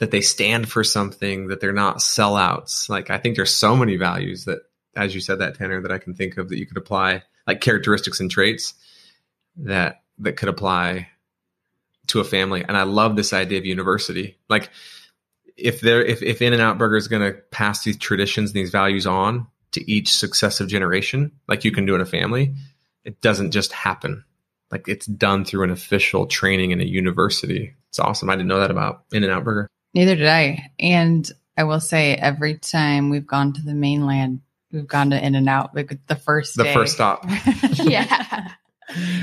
that 0.00 0.10
they 0.10 0.22
stand 0.22 0.68
for 0.68 0.82
something, 0.82 1.48
that 1.48 1.60
they're 1.60 1.72
not 1.72 1.98
sellouts. 1.98 2.88
Like 2.88 3.10
I 3.10 3.18
think 3.18 3.36
there's 3.36 3.54
so 3.54 3.76
many 3.76 3.96
values 3.96 4.46
that, 4.46 4.60
as 4.96 5.14
you 5.14 5.20
said 5.20 5.38
that 5.38 5.56
Tanner, 5.56 5.80
that 5.82 5.92
I 5.92 5.98
can 5.98 6.14
think 6.14 6.38
of 6.38 6.48
that 6.48 6.58
you 6.58 6.66
could 6.66 6.78
apply, 6.78 7.22
like 7.46 7.60
characteristics 7.60 8.18
and 8.18 8.30
traits 8.30 8.74
that 9.56 10.02
that 10.18 10.36
could 10.36 10.48
apply 10.48 11.08
to 12.08 12.20
a 12.20 12.24
family. 12.24 12.64
And 12.66 12.76
I 12.76 12.84
love 12.84 13.14
this 13.14 13.34
idea 13.34 13.58
of 13.58 13.66
university. 13.66 14.38
Like 14.48 14.70
if 15.56 15.82
there 15.82 16.02
if, 16.02 16.22
if 16.22 16.40
In 16.40 16.54
and 16.54 16.62
Out 16.62 16.78
Burger 16.78 16.96
is 16.96 17.06
gonna 17.06 17.32
pass 17.32 17.84
these 17.84 17.98
traditions 17.98 18.50
and 18.50 18.56
these 18.56 18.70
values 18.70 19.06
on 19.06 19.46
to 19.72 19.90
each 19.90 20.16
successive 20.16 20.68
generation, 20.68 21.30
like 21.46 21.64
you 21.64 21.72
can 21.72 21.84
do 21.84 21.94
in 21.94 22.00
a 22.00 22.06
family, 22.06 22.54
it 23.04 23.20
doesn't 23.20 23.50
just 23.50 23.72
happen. 23.72 24.24
Like 24.70 24.88
it's 24.88 25.06
done 25.06 25.44
through 25.44 25.64
an 25.64 25.70
official 25.70 26.26
training 26.26 26.70
in 26.70 26.80
a 26.80 26.84
university. 26.84 27.74
It's 27.90 27.98
awesome. 27.98 28.30
I 28.30 28.36
didn't 28.36 28.48
know 28.48 28.60
that 28.60 28.70
about 28.70 29.04
In 29.12 29.24
and 29.24 29.32
Out 29.32 29.44
Burger. 29.44 29.68
Neither 29.94 30.16
did 30.16 30.28
I. 30.28 30.70
And 30.78 31.30
I 31.56 31.64
will 31.64 31.80
say, 31.80 32.14
every 32.14 32.56
time 32.58 33.10
we've 33.10 33.26
gone 33.26 33.52
to 33.54 33.62
the 33.62 33.74
mainland, 33.74 34.40
we've 34.72 34.86
gone 34.86 35.10
to 35.10 35.24
In 35.24 35.34
and 35.34 35.48
Out. 35.48 35.74
Like 35.74 35.98
the 36.06 36.16
first 36.16 36.56
The 36.56 36.64
day. 36.64 36.74
first 36.74 36.94
stop. 36.94 37.24
Yeah. 37.74 38.52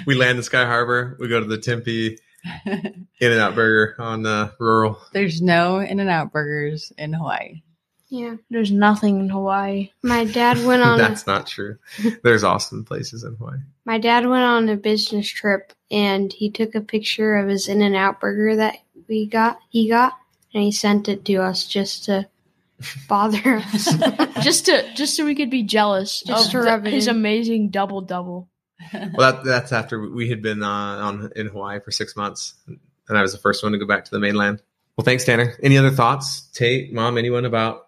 We 0.06 0.16
land 0.16 0.38
in 0.38 0.44
Sky 0.44 0.66
Harbor. 0.66 1.18
We 1.20 1.28
go 1.28 1.40
to 1.42 1.46
the 1.46 1.58
Tempe 1.58 2.18
In 2.66 3.06
and 3.20 3.40
Out 3.40 3.56
Burger 3.56 3.96
on 4.02 4.26
uh, 4.26 4.52
rural. 4.60 4.98
There's 5.12 5.42
no 5.42 5.80
In 5.80 6.00
and 6.00 6.10
Out 6.10 6.32
burgers 6.32 6.94
in 6.98 7.12
Hawaii. 7.14 7.62
Yeah. 8.10 8.36
There's 8.50 8.72
nothing 8.72 9.20
in 9.20 9.30
Hawaii. 9.30 9.90
My 10.02 10.24
dad 10.24 10.64
went 10.66 10.82
on 10.84 10.96
a, 10.98 10.98
That's 11.04 11.28
not 11.28 11.48
true. 11.48 11.78
There's 12.24 12.46
awesome 12.46 12.86
places 12.86 13.26
in 13.26 13.36
Hawaii. 13.36 13.58
my 13.84 13.98
dad 13.98 14.26
went 14.26 14.44
on 14.46 14.70
a 14.70 14.78
business 14.78 15.28
trip 15.28 15.74
and 15.92 16.32
he 16.32 16.50
took 16.50 16.74
a 16.76 16.80
picture 16.82 17.36
of 17.36 17.50
his 17.50 17.68
In 17.68 17.82
and 17.82 17.96
Out 17.98 18.22
burger 18.22 18.56
that 18.56 18.78
we 19.10 19.26
got 19.28 19.60
he 19.70 19.90
got 19.90 20.14
and 20.54 20.64
he 20.64 20.72
sent 20.72 21.10
it 21.10 21.26
to 21.26 21.36
us 21.38 21.66
just 21.68 22.06
to 22.06 22.28
bother 23.10 23.58
us. 23.58 23.94
Just 24.44 24.68
to 24.68 24.94
just 24.94 25.16
so 25.16 25.26
we 25.26 25.34
could 25.34 25.50
be 25.50 25.64
jealous 25.64 26.22
Just 26.22 26.54
of 26.54 26.84
the- 26.84 26.90
his 26.92 27.08
amazing 27.08 27.70
double 27.70 28.02
double. 28.02 28.50
Well, 28.94 29.34
that, 29.34 29.44
that's 29.44 29.72
after 29.72 30.00
we 30.00 30.30
had 30.30 30.44
been 30.44 30.62
uh, 30.62 30.68
on 30.68 31.32
in 31.36 31.48
Hawaii 31.48 31.80
for 31.80 31.90
six 31.90 32.16
months, 32.16 32.54
and 32.68 33.18
I 33.18 33.24
was 33.24 33.32
the 33.32 33.40
first 33.40 33.64
one 33.64 33.72
to 33.72 33.80
go 33.80 33.88
back 33.88 34.06
to 34.06 34.12
the 34.12 34.20
mainland. 34.20 34.62
Well, 34.96 35.04
thanks, 35.06 35.24
Tanner. 35.26 35.56
Any 35.64 35.80
other 35.80 35.90
thoughts, 35.90 36.42
Tate, 36.54 36.94
Mom, 36.94 37.18
anyone 37.18 37.46
about 37.46 37.88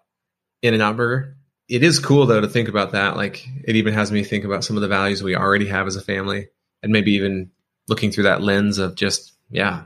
In 0.62 0.74
and 0.74 0.82
Out 0.82 0.96
Burger? 0.96 1.36
It 1.68 1.84
is 1.84 2.00
cool 2.00 2.26
though 2.26 2.40
to 2.40 2.48
think 2.48 2.68
about 2.68 2.90
that. 2.92 3.16
Like, 3.16 3.46
it 3.64 3.76
even 3.76 3.94
has 3.94 4.10
me 4.10 4.24
think 4.24 4.44
about 4.44 4.64
some 4.64 4.76
of 4.76 4.82
the 4.82 4.88
values 4.88 5.22
we 5.22 5.36
already 5.36 5.68
have 5.68 5.86
as 5.86 5.94
a 5.94 6.02
family, 6.02 6.48
and 6.82 6.90
maybe 6.92 7.12
even 7.12 7.52
looking 7.86 8.10
through 8.10 8.24
that 8.24 8.42
lens 8.42 8.78
of 8.78 8.96
just 8.96 9.32
yeah, 9.50 9.84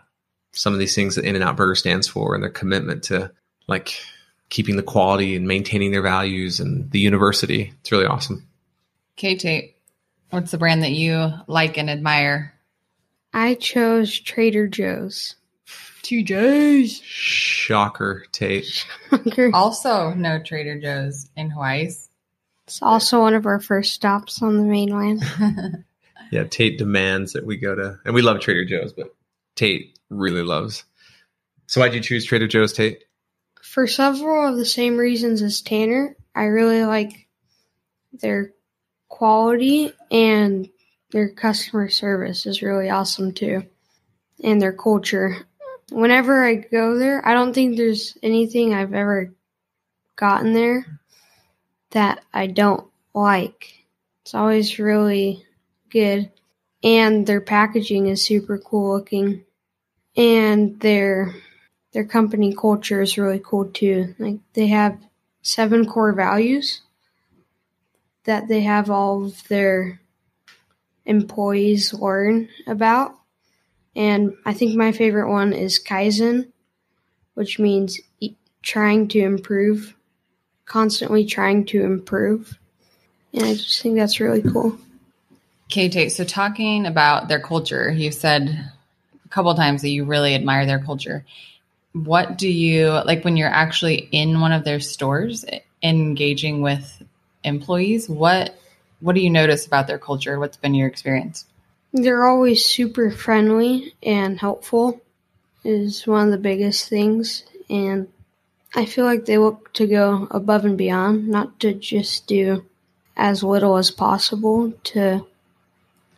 some 0.55 0.73
of 0.73 0.79
these 0.79 0.95
things 0.95 1.17
that 1.17 1.25
In 1.25 1.35
and 1.35 1.45
Out 1.45 1.57
Burger 1.57 1.75
stands 1.75 2.07
for 2.07 2.35
and 2.35 2.43
their 2.43 2.51
commitment 2.51 3.05
to 3.05 3.31
like 3.67 3.99
keeping 4.51 4.77
the 4.77 4.83
quality 4.83 5.37
and 5.37 5.47
maintaining 5.47 5.91
their 5.91 6.03
values 6.03 6.61
and 6.61 6.91
the 6.91 7.01
university. 7.01 7.73
It's 7.81 7.93
really 7.93 8.07
awesome. 8.07 8.47
K 9.17 9.37
Tate, 9.37 9.77
what's 10.31 10.51
the 10.51 10.59
brand 10.59 10.83
that 10.83 10.93
you 10.93 11.31
like 11.47 11.77
and 11.79 11.91
admire? 11.91 12.55
I 13.33 13.55
chose 13.55 14.19
Trader 14.19 14.69
Joe's. 14.69 15.35
TJ's. 16.03 17.01
Shocker, 17.01 18.25
Tate. 18.31 18.87
Also, 19.55 20.13
no 20.13 20.39
Trader 20.43 20.79
Joe's 20.79 21.31
in 21.37 21.51
Hawaii. 21.51 21.89
It's 22.67 22.83
also 22.83 23.21
one 23.23 23.35
of 23.35 23.47
our 23.47 23.61
first 23.61 23.95
stops 23.95 24.43
on 24.43 24.57
the 24.57 24.65
mainland. 24.65 25.23
Yeah, 26.31 26.45
Tate 26.45 26.79
demands 26.79 27.35
that 27.35 27.47
we 27.47 27.57
go 27.57 27.77
to, 27.77 28.01
and 28.05 28.13
we 28.13 28.23
love 28.23 28.41
Trader 28.41 28.65
Joe's, 28.65 28.93
but 28.93 29.15
Tate 29.55 29.94
really 30.11 30.43
loves. 30.43 30.85
So 31.67 31.81
why'd 31.81 31.95
you 31.95 32.01
choose 32.01 32.25
Trader 32.25 32.47
Joe's, 32.47 32.73
Tate? 32.73 33.05
For 33.63 33.87
several 33.87 34.49
of 34.49 34.57
the 34.57 34.67
same 34.67 34.97
reasons 34.97 35.43
as 35.43 35.63
Tanner, 35.63 36.17
I 36.35 36.45
really 36.45 36.85
like 36.85 37.27
their 38.13 38.53
quality 39.09 39.93
and 40.11 40.69
their 41.11 41.31
customer 41.31 41.89
service 41.89 42.47
is 42.47 42.63
really 42.63 42.91
awesome 42.91 43.33
too. 43.33 43.65
And 44.43 44.61
their 44.61 44.73
culture. 44.73 45.47
Whenever 45.91 46.45
I 46.45 46.57
go 46.57 46.99
there, 46.99 47.27
I 47.27 47.35
don't 47.35 47.55
think 47.55 47.77
there's 47.77 48.19
anything 48.23 48.75
I've 48.75 48.95
ever 48.95 49.33
gotten 50.17 50.53
there 50.53 51.01
that 51.91 52.25
I 52.33 52.49
don't 52.49 52.87
like. 53.15 53.73
It's 54.23 54.35
always 54.35 54.79
really 54.79 55.45
good. 55.91 56.31
And 56.83 57.27
their 57.27 57.41
packaging 57.41 58.09
is 58.09 58.25
super 58.25 58.59
cool 58.59 58.97
looking. 58.97 59.44
And 60.17 60.79
their 60.81 61.35
their 61.93 62.05
company 62.05 62.55
culture 62.55 63.03
is 63.03 63.19
really 63.19 63.41
cool 63.45 63.67
too. 63.67 64.15
Like 64.19 64.39
they 64.53 64.69
have 64.69 64.99
seven 65.43 65.87
core 65.87 66.13
values 66.13 66.81
that 68.25 68.49
they 68.49 68.63
have 68.63 68.91
all 68.91 69.27
of 69.27 69.47
their 69.49 70.01
employees 71.05 71.93
learn 71.95 72.49
about. 72.67 73.15
And 73.95 74.37
I 74.45 74.55
think 74.55 74.75
my 74.75 74.93
favorite 74.93 75.31
one 75.31 75.53
is 75.53 75.79
Kaizen, 75.79 76.51
which 77.35 77.59
means 77.59 78.01
trying 78.63 79.09
to 79.09 79.21
improve, 79.21 79.95
constantly 80.65 81.25
trying 81.25 81.67
to 81.67 81.85
improve. 81.85 82.59
And 83.33 83.45
I 83.45 83.55
just 83.55 83.83
think 83.83 83.97
that's 83.97 84.21
really 84.21 84.43
cool. 84.43 84.79
K 85.69 85.89
Tate, 85.89 86.13
so 86.13 86.25
talking 86.25 86.87
about 86.87 87.29
their 87.29 87.41
culture, 87.41 87.91
you 87.91 88.11
said 88.11 88.73
couple 89.35 89.55
times 89.55 89.83
that 89.83 89.91
you 89.91 90.05
really 90.05 90.35
admire 90.35 90.65
their 90.65 90.79
culture. 90.79 91.25
What 91.93 92.39
do 92.39 92.49
you 92.49 92.89
like 92.89 93.25
when 93.25 93.37
you're 93.37 93.49
actually 93.49 94.09
in 94.13 94.41
one 94.41 94.53
of 94.53 94.65
their 94.65 94.81
stores 94.81 95.45
engaging 95.83 96.63
with 96.63 97.03
employees? 97.43 98.09
What 98.09 98.59
what 99.01 99.15
do 99.15 99.21
you 99.21 99.31
notice 99.31 99.67
about 99.67 99.87
their 99.87 99.99
culture? 99.99 100.39
What's 100.39 100.57
been 100.57 100.75
your 100.75 100.89
experience? 100.89 101.45
They're 101.93 102.25
always 102.25 102.65
super 102.65 103.11
friendly 103.11 103.95
and 104.03 104.39
helpful 104.39 105.01
is 105.65 106.07
one 106.07 106.27
of 106.27 106.31
the 106.33 106.39
biggest 106.39 106.89
things 106.89 107.45
and 107.69 108.09
I 108.77 108.87
feel 108.87 109.05
like 109.05 109.25
they 109.25 109.39
look 109.39 109.73
to 109.75 109.87
go 109.87 110.27
above 110.33 110.65
and 110.65 110.77
beyond, 110.77 111.29
not 111.29 111.61
to 111.61 111.73
just 111.73 112.27
do 112.27 112.65
as 113.17 113.45
little 113.45 113.77
as 113.77 113.93
possible 113.93 114.73
to 114.85 115.25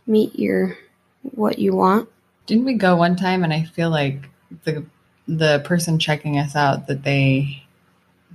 meet 0.07 0.39
your 0.39 0.79
what 1.23 1.59
you 1.59 1.75
want. 1.75 2.09
Didn't 2.47 2.65
we 2.65 2.75
go 2.75 2.97
one 2.97 3.17
time 3.17 3.45
and 3.45 3.53
I 3.53 3.65
feel 3.65 3.91
like 3.91 4.29
the 4.65 4.85
the 5.29 5.61
person 5.65 5.99
checking 5.99 6.39
us 6.39 6.55
out 6.55 6.87
that 6.87 7.03
they 7.03 7.65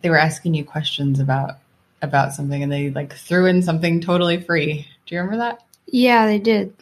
they 0.02 0.10
were 0.10 0.18
asking 0.18 0.54
you 0.54 0.66
questions 0.66 1.20
about 1.20 1.58
about 2.02 2.34
something 2.34 2.64
and 2.64 2.72
they 2.72 2.90
like 2.90 3.16
threw 3.16 3.46
in 3.46 3.62
something 3.62 4.02
totally 4.02 4.42
free. 4.42 4.88
Do 5.06 5.16
you 5.16 5.22
remember 5.22 5.38
that? 5.38 5.64
Yeah, 5.86 6.26
they 6.26 6.40
did. 6.40 6.74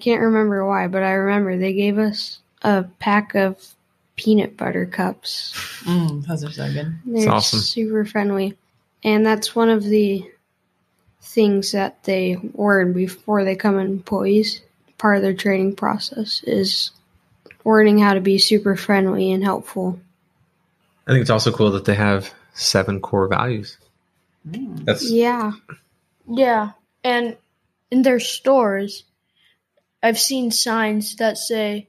Can't 0.00 0.20
remember 0.20 0.66
why, 0.66 0.88
but 0.88 1.02
I 1.02 1.12
remember 1.12 1.56
they 1.56 1.72
gave 1.72 1.98
us 1.98 2.40
a 2.62 2.84
pack 2.98 3.34
of 3.34 3.74
peanut 4.16 4.56
butter 4.56 4.86
cups. 4.86 5.52
Mm, 5.84 6.26
those 6.26 6.44
are 6.44 6.50
so 6.50 6.72
good. 6.72 6.94
They're 7.04 7.30
awesome. 7.30 7.60
super 7.60 8.04
friendly. 8.04 8.56
And 9.02 9.24
that's 9.24 9.54
one 9.54 9.68
of 9.68 9.84
the 9.84 10.28
things 11.20 11.72
that 11.72 12.02
they 12.04 12.38
learn 12.54 12.92
before 12.92 13.44
they 13.44 13.56
come 13.56 13.78
employees. 13.78 14.62
Part 15.04 15.18
of 15.18 15.22
their 15.22 15.34
training 15.34 15.76
process 15.76 16.42
is 16.44 16.90
learning 17.62 17.98
how 17.98 18.14
to 18.14 18.22
be 18.22 18.38
super 18.38 18.74
friendly 18.74 19.32
and 19.32 19.44
helpful. 19.44 20.00
I 21.06 21.10
think 21.10 21.20
it's 21.20 21.28
also 21.28 21.52
cool 21.52 21.72
that 21.72 21.84
they 21.84 21.94
have 21.94 22.32
seven 22.54 23.02
core 23.02 23.28
values. 23.28 23.76
Mm. 24.48 24.86
That's 24.86 25.10
Yeah. 25.10 25.52
Yeah. 26.26 26.70
And 27.04 27.36
in 27.90 28.00
their 28.00 28.18
stores, 28.18 29.04
I've 30.02 30.18
seen 30.18 30.50
signs 30.50 31.16
that 31.16 31.36
say, 31.36 31.86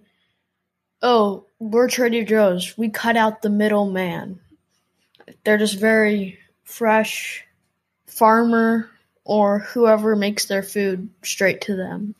oh, 1.01 1.45
we're 1.57 1.87
Trader 1.87 2.25
Joe's. 2.25 2.77
We 2.77 2.89
cut 2.89 3.15
out 3.15 3.41
the 3.41 3.49
middleman. 3.49 4.41
They're 5.45 5.57
just 5.57 5.79
very 5.79 6.37
fresh, 6.65 7.45
farmer 8.07 8.89
or 9.23 9.59
whoever 9.59 10.17
makes 10.17 10.47
their 10.47 10.63
food 10.63 11.07
straight 11.23 11.61
to 11.61 11.77
them. 11.77 12.13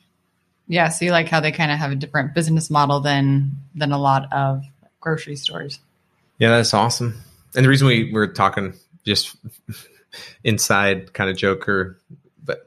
Yeah, 0.68 0.90
so 0.90 1.06
you 1.06 1.12
like 1.12 1.28
how 1.30 1.40
they 1.40 1.52
kind 1.52 1.72
of 1.72 1.78
have 1.78 1.92
a 1.92 1.96
different 1.96 2.34
business 2.34 2.70
model 2.70 3.00
than 3.00 3.58
than 3.76 3.92
a 3.92 3.98
lot 4.00 4.32
of 4.34 4.64
grocery 5.00 5.36
stores. 5.36 5.80
Yeah, 6.40 6.50
that's 6.50 6.74
awesome. 6.74 7.22
And 7.56 7.64
the 7.64 7.70
reason 7.70 7.88
we 7.88 8.12
were 8.12 8.28
talking 8.28 8.74
just 9.06 9.36
inside 10.44 11.14
kind 11.14 11.30
of 11.30 11.38
joker, 11.38 11.98
but 12.44 12.66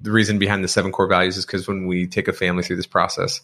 the 0.00 0.10
reason 0.12 0.38
behind 0.38 0.62
the 0.62 0.68
seven 0.68 0.92
core 0.92 1.06
values 1.08 1.36
is 1.36 1.46
because 1.46 1.66
when 1.66 1.86
we 1.86 2.06
take 2.06 2.28
a 2.28 2.32
family 2.32 2.62
through 2.62 2.76
this 2.76 2.86
process, 2.86 3.40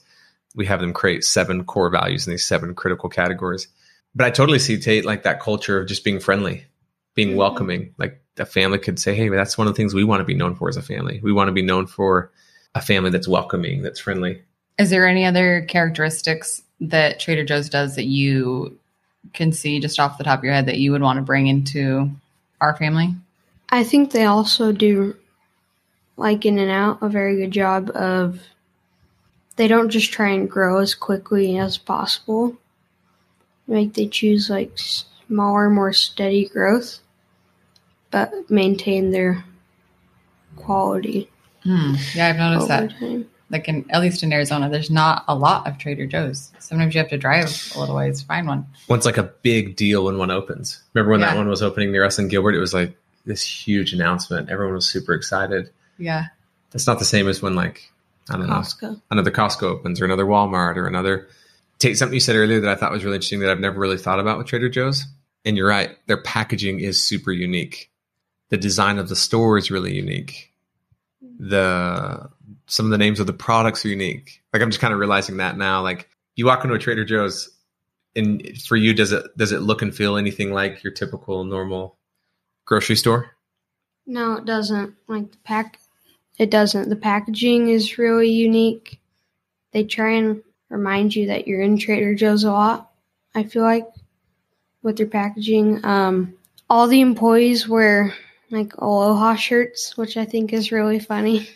we 0.55 0.67
have 0.67 0.81
them 0.81 0.93
create 0.93 1.25
seven 1.25 1.65
core 1.65 1.91
values 1.91 2.27
in 2.27 2.33
these 2.33 2.45
seven 2.45 2.75
critical 2.75 3.09
categories. 3.09 3.69
But 4.15 4.27
I 4.27 4.31
totally 4.31 4.59
see 4.59 4.79
Tate 4.79 5.05
like 5.05 5.25
that 5.25 5.41
culture 5.41 5.81
of 5.81 5.89
just 5.89 6.05
being 6.05 6.21
friendly, 6.21 6.65
being 7.15 7.33
Mhm. 7.33 7.37
welcoming. 7.37 7.95
Like 7.99 8.23
a 8.39 8.47
family 8.47 8.79
could 8.79 8.99
say, 8.99 9.15
"Hey, 9.15 9.29
that's 9.29 9.59
one 9.59 9.67
of 9.67 9.75
the 9.75 9.77
things 9.77 9.95
we 9.95 10.05
want 10.05 10.21
to 10.21 10.25
be 10.25 10.35
known 10.35 10.55
for 10.55 10.69
as 10.69 10.77
a 10.77 10.83
family. 10.83 11.21
We 11.23 11.33
want 11.33 11.49
to 11.49 11.53
be 11.53 11.63
known 11.63 11.87
for 11.87 12.31
a 12.77 12.81
family 12.81 13.11
that's 13.11 13.27
welcoming, 13.27 13.83
that's 13.83 13.99
friendly." 13.99 14.43
Is 14.79 14.91
there 14.91 15.09
any 15.09 15.25
other 15.25 15.63
characteristics 15.63 16.63
that 16.81 17.19
Trader 17.19 17.45
Joe's 17.45 17.71
does 17.71 17.97
that 17.97 18.05
you 18.05 18.79
can 19.33 19.51
see 19.51 19.81
just 19.81 19.99
off 19.99 20.19
the 20.19 20.25
top 20.25 20.41
of 20.41 20.45
your 20.45 20.53
head 20.53 20.67
that 20.67 20.79
you 20.79 20.93
would 20.93 21.03
want 21.03 21.17
to 21.17 21.23
bring 21.23 21.47
into 21.47 22.11
our 22.61 22.77
family? 22.77 23.15
I 23.71 23.83
think 23.83 24.11
they 24.11 24.27
also 24.27 24.73
do, 24.73 25.17
like 26.17 26.45
In 26.45 26.59
and 26.59 26.71
Out, 26.71 27.03
a 27.03 27.09
very 27.09 27.37
good 27.37 27.51
job 27.51 27.91
of. 27.91 28.41
They 29.57 29.69
don't 29.69 29.89
just 29.89 30.13
try 30.13 30.33
and 30.33 30.51
grow 30.51 30.81
as 30.81 30.95
quickly 30.95 31.57
as 31.57 31.79
possible. 31.79 32.59
Like 33.67 33.95
they 33.95 34.07
choose 34.07 34.51
like 34.51 34.77
smaller, 34.77 35.71
more 35.71 35.95
steady 35.95 36.47
growth, 36.47 36.99
but 38.11 38.51
maintain 38.51 39.13
their 39.13 39.45
quality 40.57 41.31
Hmm. 41.67 41.95
Yeah, 42.15 42.29
I've 42.29 42.37
noticed 42.37 42.71
over 42.71 42.87
that. 42.87 42.99
time. 42.99 43.29
Like 43.51 43.69
in 43.69 43.85
at 43.91 44.01
least 44.01 44.23
in 44.23 44.33
Arizona, 44.33 44.69
there's 44.69 44.91
not 44.91 45.25
a 45.29 45.35
lot 45.35 45.67
of 45.67 45.79
Trader 45.79 46.07
Joe's. 46.07 46.53
Sometimes 46.59 46.95
you 46.95 47.01
have 47.01 47.11
to 47.11 47.19
drive 47.19 47.73
a 47.75 47.81
little 47.81 47.97
ways 47.97 48.21
to 48.21 48.27
find 48.27 48.47
one. 48.47 48.67
One's 48.89 49.05
like 49.05 49.19
a 49.19 49.25
big 49.43 49.77
deal 49.77 50.05
when 50.05 50.19
one 50.19 50.31
opens. 50.31 50.83
Remember 50.95 51.13
when 51.13 51.21
that 51.21 51.37
one 51.37 51.49
was 51.49 51.63
opening 51.63 51.93
near 51.93 52.05
us 52.05 52.19
in 52.19 52.29
Gilbert? 52.29 52.55
It 52.55 52.61
was 52.61 52.75
like 52.75 52.97
this 53.25 53.43
huge 53.43 53.93
announcement. 53.93 54.49
Everyone 54.49 54.75
was 54.75 54.87
super 54.87 55.13
excited. 55.13 55.71
Yeah. 55.99 56.27
It's 56.73 56.87
not 56.87 56.99
the 56.99 57.05
same 57.05 57.29
as 57.29 57.43
when 57.43 57.55
like 57.55 57.93
I 58.31 58.37
don't 58.37 58.49
know 58.49 59.01
another 59.11 59.31
Costco 59.31 59.63
opens 59.63 60.01
or 60.01 60.05
another 60.05 60.25
Walmart 60.25 60.77
or 60.77 60.87
another. 60.87 61.29
Take 61.79 61.97
something 61.97 62.15
you 62.15 62.21
said 62.21 62.37
earlier 62.37 62.61
that 62.61 62.71
I 62.71 62.75
thought 62.75 62.91
was 62.91 63.05
really 63.05 63.17
interesting 63.17 63.41
that 63.41 63.51
I've 63.51 63.61
never 63.61 63.79
really 63.79 63.99
thought 63.99 64.19
about 64.19 64.39
with 64.39 64.47
Trader 64.47 64.69
Joe's. 64.69 65.05
And 65.45 65.57
you're 65.57 65.69
right, 65.69 65.97
their 66.07 66.21
packaging 66.21 66.81
is 66.81 67.01
super 67.03 67.31
unique. 67.31 67.91
The 68.49 68.57
design 68.57 68.99
of 68.99 69.09
the 69.09 69.17
store 69.17 69.59
is 69.59 69.71
really 69.71 69.95
unique. 69.95 70.53
The 71.39 72.31
some 72.67 72.87
of 72.87 72.91
the 72.91 72.99
names 72.99 73.21
of 73.21 73.27
the 73.27 73.33
products 73.33 73.85
are 73.85 73.89
unique. 73.89 74.43
Like 74.53 74.63
I'm 74.63 74.71
just 74.71 74.81
kind 74.81 74.93
of 74.93 75.01
realizing 75.01 75.39
that 75.39 75.57
now. 75.57 75.83
Like 75.83 76.09
you 76.35 76.47
walk 76.47 76.65
into 76.65 76.77
a 76.77 76.79
Trader 76.79 77.05
Joe's, 77.05 77.51
and 78.15 78.61
for 78.63 78.77
you, 78.77 78.95
does 78.95 79.13
it 79.13 79.25
does 79.37 79.53
it 79.53 79.61
look 79.63 79.83
and 79.83 79.95
feel 79.95 80.17
anything 80.17 80.53
like 80.53 80.83
your 80.83 80.93
typical 80.93 81.45
normal 81.45 81.97
grocery 82.65 82.97
store? 82.97 83.31
No, 84.07 84.35
it 84.35 84.45
doesn't. 84.45 84.95
Like 85.09 85.33
the 85.33 85.39
pack, 85.39 85.79
it 86.39 86.51
doesn't. 86.51 86.89
The 86.89 86.97
packaging 86.97 87.69
is 87.69 87.99
really 87.99 88.31
unique. 88.31 89.01
They 89.73 89.85
try 89.85 90.13
and 90.13 90.43
remind 90.71 91.15
you 91.15 91.27
that 91.27 91.47
you're 91.47 91.61
in 91.61 91.79
Trader 91.79 92.15
Joe's 92.15 92.45
a 92.45 92.53
lot. 92.53 92.91
I 93.35 93.45
feel 93.45 93.63
like 93.63 93.87
with 94.83 94.97
their 94.97 95.07
packaging, 95.07 95.85
um, 95.85 96.35
all 96.71 96.87
the 96.87 97.01
employees 97.01 97.69
wear 97.69 98.15
like 98.51 98.77
Aloha 98.77 99.35
shirts, 99.35 99.97
which 99.97 100.17
I 100.17 100.25
think 100.25 100.53
is 100.53 100.73
really 100.73 100.99
funny. 100.99 101.49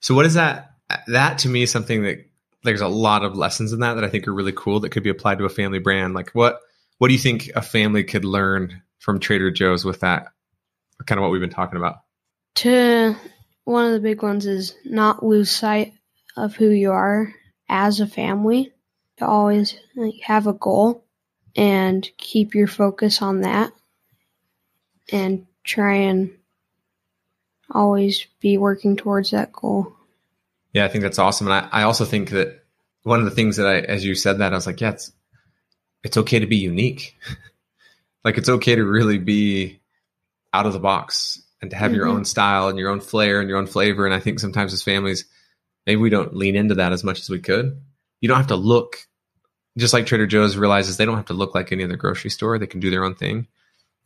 So 0.00 0.14
what 0.14 0.26
is 0.26 0.34
that? 0.34 0.74
That 1.06 1.38
to 1.38 1.48
me 1.48 1.62
is 1.62 1.70
something 1.70 2.02
that 2.02 2.26
there's 2.62 2.80
a 2.80 2.88
lot 2.88 3.24
of 3.24 3.36
lessons 3.36 3.72
in 3.72 3.80
that 3.80 3.94
that 3.94 4.04
I 4.04 4.08
think 4.08 4.26
are 4.26 4.34
really 4.34 4.52
cool 4.52 4.80
that 4.80 4.90
could 4.90 5.02
be 5.02 5.10
applied 5.10 5.38
to 5.38 5.44
a 5.44 5.50
family 5.50 5.78
brand. 5.78 6.14
Like 6.14 6.30
what 6.30 6.60
what 6.98 7.08
do 7.08 7.14
you 7.14 7.20
think 7.20 7.50
a 7.54 7.62
family 7.62 8.04
could 8.04 8.24
learn 8.24 8.82
from 8.98 9.20
Trader 9.20 9.50
Joe's 9.50 9.84
with 9.84 10.00
that? 10.00 10.28
Kind 11.06 11.18
of 11.18 11.22
what 11.22 11.30
we've 11.30 11.40
been 11.40 11.50
talking 11.50 11.78
about. 11.78 11.96
To 12.56 13.16
one 13.64 13.86
of 13.86 13.92
the 13.92 14.00
big 14.00 14.22
ones 14.22 14.46
is 14.46 14.74
not 14.84 15.24
lose 15.24 15.50
sight 15.50 15.94
of 16.36 16.54
who 16.54 16.68
you 16.68 16.92
are 16.92 17.32
as 17.68 18.00
a 18.00 18.06
family. 18.06 18.72
To 19.18 19.26
always 19.26 19.76
like, 19.96 20.14
have 20.22 20.46
a 20.46 20.54
goal 20.54 21.04
and 21.56 22.08
keep 22.16 22.54
your 22.54 22.66
focus 22.66 23.20
on 23.20 23.42
that, 23.42 23.72
and 25.12 25.46
try 25.64 25.94
and 25.94 26.30
always 27.70 28.26
be 28.40 28.56
working 28.58 28.96
towards 28.96 29.30
that 29.30 29.52
goal. 29.52 29.92
Yeah, 30.72 30.84
I 30.84 30.88
think 30.88 31.02
that's 31.02 31.18
awesome. 31.18 31.48
And 31.48 31.54
I, 31.72 31.80
I 31.80 31.82
also 31.84 32.04
think 32.04 32.30
that 32.30 32.64
one 33.02 33.18
of 33.18 33.24
the 33.24 33.30
things 33.30 33.56
that 33.56 33.66
I, 33.66 33.80
as 33.80 34.04
you 34.04 34.14
said 34.14 34.38
that, 34.38 34.52
I 34.52 34.56
was 34.56 34.66
like, 34.66 34.80
yeah, 34.80 34.90
it's, 34.90 35.12
it's 36.02 36.16
okay 36.16 36.38
to 36.38 36.46
be 36.46 36.56
unique. 36.56 37.16
like 38.24 38.38
it's 38.38 38.48
okay 38.48 38.74
to 38.74 38.84
really 38.84 39.18
be 39.18 39.80
out 40.52 40.66
of 40.66 40.72
the 40.72 40.80
box 40.80 41.42
and 41.62 41.70
to 41.70 41.76
have 41.76 41.92
your 41.94 42.06
Mhm. 42.06 42.10
own 42.14 42.24
style 42.24 42.68
and 42.68 42.78
your 42.78 42.90
own 42.90 43.00
flair 43.00 43.40
and 43.40 43.48
your 43.48 43.58
own 43.58 43.66
flavor. 43.66 44.04
And 44.06 44.14
I 44.14 44.20
think 44.20 44.40
sometimes 44.40 44.72
as 44.72 44.82
families, 44.82 45.24
maybe 45.86 46.00
we 46.00 46.10
don't 46.10 46.34
lean 46.34 46.56
into 46.56 46.76
that 46.76 46.92
as 46.92 47.04
much 47.04 47.20
as 47.20 47.30
we 47.30 47.38
could. 47.40 47.80
You 48.20 48.28
don't 48.28 48.38
have 48.38 48.48
to 48.48 48.56
look 48.56 49.06
just 49.78 49.92
like 49.92 50.06
Trader 50.06 50.26
Joe's 50.26 50.56
realizes 50.56 50.96
they 50.96 51.04
don't 51.04 51.16
have 51.16 51.26
to 51.26 51.34
look 51.34 51.54
like 51.54 51.70
any 51.70 51.84
other 51.84 51.96
grocery 51.96 52.30
store. 52.30 52.58
They 52.58 52.66
can 52.66 52.80
do 52.80 52.90
their 52.90 53.04
own 53.04 53.14
thing. 53.14 53.46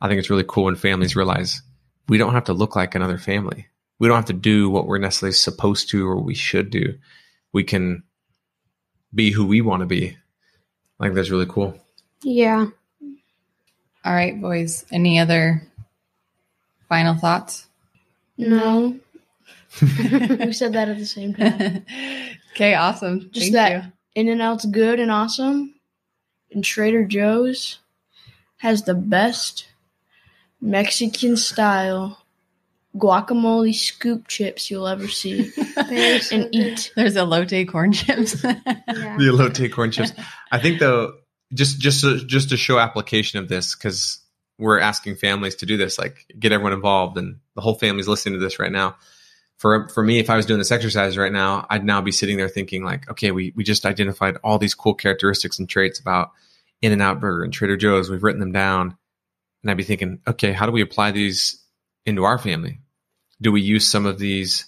I 0.01 0.09
think 0.09 0.19
it's 0.19 0.31
really 0.31 0.45
cool 0.47 0.65
when 0.65 0.77
families 0.77 1.17
realize 1.17 1.63
we 2.09 2.19
don't 2.19 2.35
have 2.35 2.45
to 2.45 2.53
look 2.53 2.77
like 2.77 2.95
another 2.95 3.19
family. 3.19 3.67
We 3.99 4.09
don't 4.09 4.17
have 4.17 4.25
to 4.27 4.33
do 4.33 4.69
what 4.69 4.87
we're 4.87 4.99
necessarily 4.99 5.35
supposed 5.35 5.89
to 5.91 6.07
or 6.07 6.17
we 6.17 6.35
should 6.35 6.71
do. 6.71 6.99
We 7.53 7.65
can 7.65 8.03
be 9.15 9.31
who 9.31 9.47
we 9.47 9.61
want 9.61 9.81
to 9.81 9.87
be. 9.87 10.17
I 11.01 11.05
think 11.05 11.15
that's 11.15 11.31
really 11.31 11.47
cool. 11.47 11.79
Yeah. 12.23 12.67
All 14.05 14.15
right, 14.15 14.41
boys. 14.41 14.85
Any 14.91 15.19
other 15.19 15.63
final 16.89 17.15
thoughts? 17.15 17.67
No. 18.37 18.99
we 19.83 20.53
said 20.53 20.73
that 20.75 20.89
at 20.89 20.99
the 20.99 21.07
same 21.07 21.35
time. 21.35 21.85
okay, 22.53 22.75
awesome. 22.75 23.31
Just 23.33 23.53
Thank 23.53 23.53
that 23.53 23.73
you. 23.85 23.93
In 24.15 24.29
and 24.29 24.43
Out's 24.43 24.67
good 24.67 25.01
and 25.01 25.11
awesome. 25.11 25.75
And 26.53 26.63
Trader 26.63 27.05
Joe's 27.05 27.79
has 28.59 28.83
the 28.83 28.95
best 28.95 29.67
Mexican 30.65 31.37
style 31.37 32.19
guacamole 32.97 33.75
scoop 33.75 34.29
chips 34.29 34.71
you'll 34.71 34.87
ever 34.87 35.09
see 35.09 35.51
They're 35.89 36.21
so 36.21 36.37
and 36.37 36.45
good. 36.53 36.55
eat. 36.55 36.93
There's 36.97 37.17
elote 37.17 37.69
corn 37.69 37.93
chips. 37.93 38.43
Yeah. 38.45 39.17
The 39.17 39.25
elote 39.25 39.73
corn 39.73 39.91
chips. 39.91 40.13
I 40.53 40.59
think 40.61 40.79
though, 40.79 41.15
just 41.53 41.81
just 41.81 42.01
to, 42.03 42.25
just 42.25 42.51
to 42.51 42.57
show 42.57 42.79
application 42.79 43.41
of 43.41 43.49
this, 43.49 43.75
because 43.75 44.21
we're 44.59 44.79
asking 44.79 45.17
families 45.17 45.57
to 45.57 45.67
do 45.67 45.77
this, 45.77 45.99
like 45.99 46.25
get 46.39 46.53
everyone 46.53 46.73
involved, 46.73 47.19
and 47.19 47.41
the 47.57 47.61
whole 47.61 47.75
family's 47.75 48.07
listening 48.09 48.39
to 48.39 48.41
this 48.41 48.59
right 48.61 48.71
now. 48.73 48.97
For 49.59 49.89
for 49.89 50.03
me, 50.05 50.21
if 50.21 50.31
I 50.31 50.37
was 50.37 50.47
doing 50.47 50.59
this 50.59 50.71
exercise 50.71 51.19
right 51.19 51.33
now, 51.33 51.67
I'd 51.69 51.85
now 51.85 52.01
be 52.01 52.13
sitting 52.13 52.37
there 52.37 52.49
thinking 52.49 52.85
like, 52.85 53.11
okay, 53.11 53.33
we 53.33 53.53
we 53.57 53.65
just 53.65 53.85
identified 53.85 54.37
all 54.45 54.59
these 54.59 54.75
cool 54.75 54.95
characteristics 54.95 55.59
and 55.59 55.69
traits 55.69 55.99
about 55.99 56.31
In 56.81 56.93
and 56.93 57.03
Out 57.03 57.21
Burger 57.21 57.43
and 57.43 57.53
Trader 57.53 57.77
Joe's. 57.77 58.09
We've 58.09 58.23
written 58.23 58.41
them 58.41 58.53
down, 58.53 58.97
and 59.65 59.71
I'd 59.71 59.79
be 59.79 59.83
thinking, 59.83 60.21
okay, 60.27 60.53
how 60.53 60.67
do 60.67 60.73
we 60.73 60.83
apply 60.83 61.11
these 61.11 61.59
into 62.05 62.25
our 62.25 62.37
family? 62.37 62.81
Do 63.41 63.51
we 63.51 63.63
use 63.63 63.91
some 63.91 64.05
of 64.05 64.19
these 64.19 64.67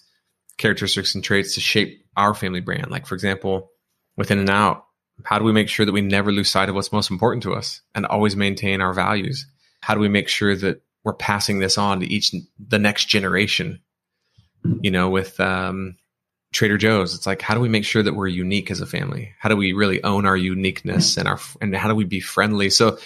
characteristics 0.56 1.14
and 1.14 1.22
traits 1.22 1.54
to 1.54 1.60
shape 1.60 2.02
our 2.16 2.32
family 2.32 2.60
brand? 2.60 2.90
Like, 2.90 3.06
for 3.06 3.14
example, 3.14 3.70
within 4.16 4.38
and 4.38 4.48
Out, 4.48 4.86
how 5.22 5.38
do 5.38 5.44
we 5.44 5.52
make 5.52 5.68
sure 5.68 5.84
that 5.84 5.92
we 5.92 6.00
never 6.00 6.32
lose 6.32 6.48
sight 6.48 6.70
of 6.70 6.74
what's 6.74 6.92
most 6.92 7.10
important 7.10 7.42
to 7.42 7.52
us 7.52 7.82
and 7.94 8.06
always 8.06 8.36
maintain 8.36 8.80
our 8.80 8.94
values? 8.94 9.46
How 9.80 9.92
do 9.92 10.00
we 10.00 10.08
make 10.08 10.28
sure 10.28 10.56
that 10.56 10.80
we're 11.04 11.12
passing 11.12 11.58
this 11.58 11.76
on 11.76 12.00
to 12.00 12.06
each 12.06 12.34
the 12.58 12.78
next 12.78 13.04
generation? 13.04 13.80
You 14.80 14.90
know, 14.90 15.10
with 15.10 15.38
um, 15.40 15.96
Trader 16.54 16.78
Joe's, 16.78 17.14
it's 17.14 17.26
like 17.26 17.42
how 17.42 17.54
do 17.54 17.60
we 17.60 17.68
make 17.68 17.84
sure 17.84 18.02
that 18.02 18.14
we're 18.14 18.28
unique 18.28 18.70
as 18.70 18.80
a 18.80 18.86
family? 18.86 19.34
How 19.38 19.50
do 19.50 19.56
we 19.56 19.74
really 19.74 20.02
own 20.02 20.24
our 20.24 20.38
uniqueness 20.38 21.18
and 21.18 21.28
our 21.28 21.38
and 21.60 21.76
how 21.76 21.88
do 21.88 21.94
we 21.94 22.04
be 22.04 22.20
friendly? 22.20 22.70
So 22.70 22.98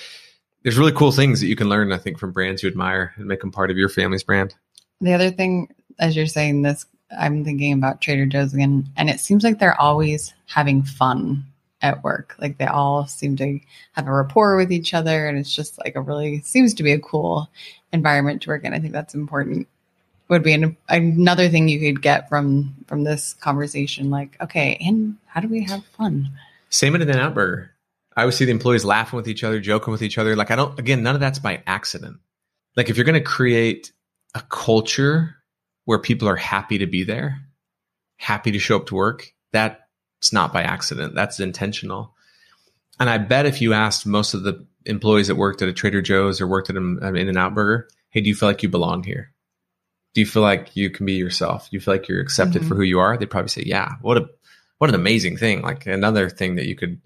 there's 0.63 0.79
really 0.79 0.93
cool 0.93 1.13
things 1.13 1.41
that 1.41 1.47
you 1.47 1.57
can 1.57 1.69
learn, 1.69 1.93
I 1.93 1.99
think, 1.99 2.19
from 2.19 2.33
brands 2.33 2.63
you 2.63 2.69
admire 2.69 3.13
and 3.17 3.27
make 3.27 3.41
them 3.41 3.53
part 3.53 3.71
of 3.71 3.77
your 3.77 3.89
family's 3.89 4.23
brand. 4.23 4.55
The 5.01 5.15
other 5.15 5.31
thing, 5.31 5.75
as 5.99 6.17
you're 6.17 6.27
saying 6.27 6.63
this, 6.63 6.87
I'm 7.19 7.45
thinking 7.45 7.73
about 7.73 8.01
Trader 8.01 8.27
Joe's 8.27 8.55
again, 8.55 8.89
and 8.97 9.11
it 9.11 9.21
seems 9.21 9.43
like 9.43 9.59
they're 9.59 9.81
always 9.81 10.33
having 10.47 10.83
fun 10.83 11.45
at 11.83 12.05
work. 12.05 12.35
Like 12.39 12.59
they 12.59 12.67
all 12.67 13.07
seem 13.07 13.37
to 13.37 13.59
have 13.93 14.07
a 14.07 14.13
rapport 14.13 14.57
with 14.57 14.71
each 14.71 14.95
other, 14.95 15.27
and 15.27 15.39
it's 15.39 15.55
just 15.55 15.79
like 15.79 15.97
a 15.97 16.01
really 16.01 16.41
seems 16.41 16.75
to 16.75 16.83
be 16.83 16.93
a 16.93 17.01
cool 17.01 17.49
environment 17.93 18.43
to 18.43 18.51
work 18.51 18.65
in. 18.65 18.75
I 18.75 18.79
think 18.79 18.93
that's 18.93 19.15
important. 19.15 19.67
Would 20.29 20.45
be 20.45 20.53
an, 20.53 20.77
another 20.89 21.49
thing 21.49 21.69
you 21.69 21.81
could 21.81 22.03
get 22.03 22.29
from 22.29 22.75
from 22.87 23.03
this 23.03 23.35
conversation. 23.35 24.11
Like, 24.11 24.37
okay, 24.41 24.79
and 24.81 25.17
how 25.27 25.41
do 25.41 25.49
we 25.49 25.65
have 25.65 25.85
fun? 25.97 26.31
Same 26.69 26.95
at 26.95 27.03
an 27.03 27.09
In-N-Out 27.09 27.35
Burger. 27.35 27.73
I 28.17 28.23
always 28.23 28.37
see 28.37 28.45
the 28.45 28.51
employees 28.51 28.85
laughing 28.85 29.17
with 29.17 29.29
each 29.29 29.45
other, 29.45 29.61
joking 29.61 29.93
with 29.93 30.03
each 30.03 30.19
other. 30.19 30.35
Like 30.37 30.51
I 30.51 30.57
don't, 30.57 30.79
again, 30.79 31.03
none 31.03 31.15
of 31.15 31.21
that's 31.21 31.39
by 31.39 31.63
accident. 31.67 32.19
Like 32.77 32.91
if 32.91 32.97
you're 32.97 33.05
going 33.05 33.15
to 33.15 33.21
create 33.21 33.93
a 34.35 34.41
culture 34.43 35.37
where 35.85 35.99
people 35.99 36.29
are 36.29 36.37
happy 36.37 36.79
to 36.79 36.87
be 36.87 37.05
there, 37.05 37.39
happy 38.17 38.51
to 38.53 38.59
show 38.59 38.77
up 38.77 38.87
to 38.87 38.95
work, 38.95 39.33
that 39.53 39.89
it's 40.19 40.33
not 40.33 40.53
by 40.53 40.63
accident. 40.63 41.15
That's 41.15 41.41
intentional. 41.41 42.15
And 42.99 43.09
I 43.09 43.19
bet 43.19 43.47
if 43.47 43.61
you 43.63 43.73
asked 43.73 44.07
most 44.07 44.35
of 44.35 44.43
the 44.43 44.67
employees 44.87 45.29
that 45.29 45.37
worked 45.37 45.63
at 45.63 45.69
a 45.69 45.73
Trader 45.73 46.03
Joe's 46.03 46.41
or 46.41 46.47
worked 46.47 46.69
at 46.71 46.77
an 46.77 46.99
In 47.03 47.29
and 47.29 47.39
Out 47.39 47.55
Burger, 47.55 47.89
hey, 48.11 48.21
do 48.21 48.29
you 48.29 48.35
feel 48.35 48.49
like 48.49 48.63
you 48.63 48.69
belong 48.69 49.03
here? 49.05 49.33
Do 50.15 50.21
you 50.21 50.27
feel 50.27 50.43
like 50.43 50.77
you 50.77 50.91
can 50.91 51.07
be 51.07 51.15
yourself? 51.15 51.71
Do 51.71 51.77
you 51.77 51.81
feel 51.81 51.95
like 51.95 52.09
you're 52.09 52.21
accepted 52.21 52.63
Mhm. 52.63 52.69
for 52.69 52.75
who 52.75 52.83
you 52.83 52.99
are? 52.99 53.17
They'd 53.17 53.31
probably 53.31 53.49
say, 53.49 53.63
yeah. 53.65 53.93
What 54.03 54.19
a 54.19 54.29
what 54.79 54.89
an 54.91 54.97
amazing 54.97 55.37
thing! 55.37 55.61
Like 55.63 55.87
another 55.87 56.29
thing 56.31 56.57
that 56.57 56.67
you 56.67 56.75
could 56.75 57.01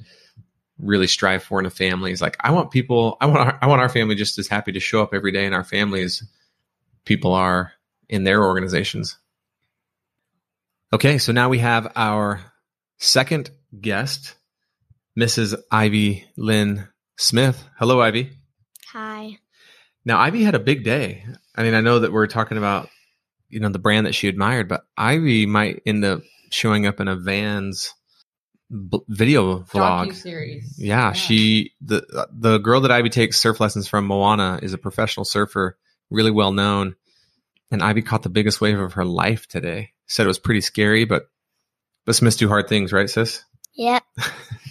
really 0.78 1.06
strive 1.06 1.42
for 1.42 1.60
in 1.60 1.66
a 1.66 1.70
family 1.70 2.12
is 2.12 2.20
like 2.20 2.37
I 2.40 2.50
want 2.50 2.70
people. 2.70 3.16
I 3.20 3.26
want 3.26 3.40
our, 3.40 3.58
I 3.62 3.66
want 3.66 3.80
our 3.80 3.88
family 3.88 4.14
just 4.14 4.38
as 4.38 4.48
happy 4.48 4.72
to 4.72 4.80
show 4.80 5.02
up 5.02 5.14
every 5.14 5.32
day 5.32 5.46
in 5.46 5.52
our 5.52 5.64
family 5.64 6.02
as 6.02 6.22
people 7.04 7.32
are 7.32 7.72
in 8.08 8.24
their 8.24 8.42
organizations. 8.44 9.16
Okay, 10.92 11.18
so 11.18 11.32
now 11.32 11.48
we 11.48 11.58
have 11.58 11.90
our 11.96 12.40
second 12.98 13.50
guest, 13.80 14.37
Mrs. 15.18 15.60
Ivy 15.70 16.24
Lynn 16.37 16.88
Smith. 17.16 17.64
Hello, 17.78 18.00
Ivy. 18.00 18.30
Hi. 18.92 19.38
Now, 20.04 20.20
Ivy 20.20 20.44
had 20.44 20.54
a 20.54 20.60
big 20.60 20.84
day. 20.84 21.24
I 21.56 21.62
mean, 21.62 21.74
I 21.74 21.80
know 21.80 22.00
that 22.00 22.12
we're 22.12 22.26
talking 22.26 22.58
about, 22.58 22.90
you 23.48 23.58
know, 23.58 23.70
the 23.70 23.78
brand 23.78 24.06
that 24.06 24.14
she 24.14 24.28
admired, 24.28 24.68
but 24.68 24.84
Ivy 24.96 25.46
might 25.46 25.82
end 25.87 26.04
up 26.04 26.22
showing 26.50 26.87
up 26.87 27.00
in 27.00 27.08
a 27.08 27.16
Vans 27.16 27.92
b- 28.70 29.00
video 29.09 29.61
vlog. 29.61 30.14
series. 30.14 30.79
Yeah, 30.79 31.12
she 31.12 31.72
the 31.81 32.29
the 32.33 32.59
girl 32.59 32.81
that 32.83 32.90
Ivy 32.90 33.11
takes 33.11 33.40
surf 33.40 33.61
lessons 33.61 33.88
from, 33.88 34.07
Moana, 34.07 34.59
is 34.62 34.72
a 34.72 34.79
professional 34.79 35.24
surfer, 35.24 35.77
really 36.11 36.31
well 36.31 36.53
known. 36.53 36.96
And 37.70 37.83
Ivy 37.83 38.03
caught 38.03 38.22
the 38.22 38.29
biggest 38.29 38.61
wave 38.61 38.79
of 38.79 38.94
her 38.94 39.05
life 39.05 39.48
today. 39.48 39.92
Said 40.07 40.24
it 40.24 40.29
was 40.29 40.38
pretty 40.38 40.61
scary, 40.61 41.05
but 41.05 41.29
but 42.05 42.14
Smiths 42.14 42.37
do 42.37 42.48
hard 42.48 42.68
things, 42.68 42.92
right, 42.92 43.09
sis? 43.09 43.44
Yep. 43.74 44.03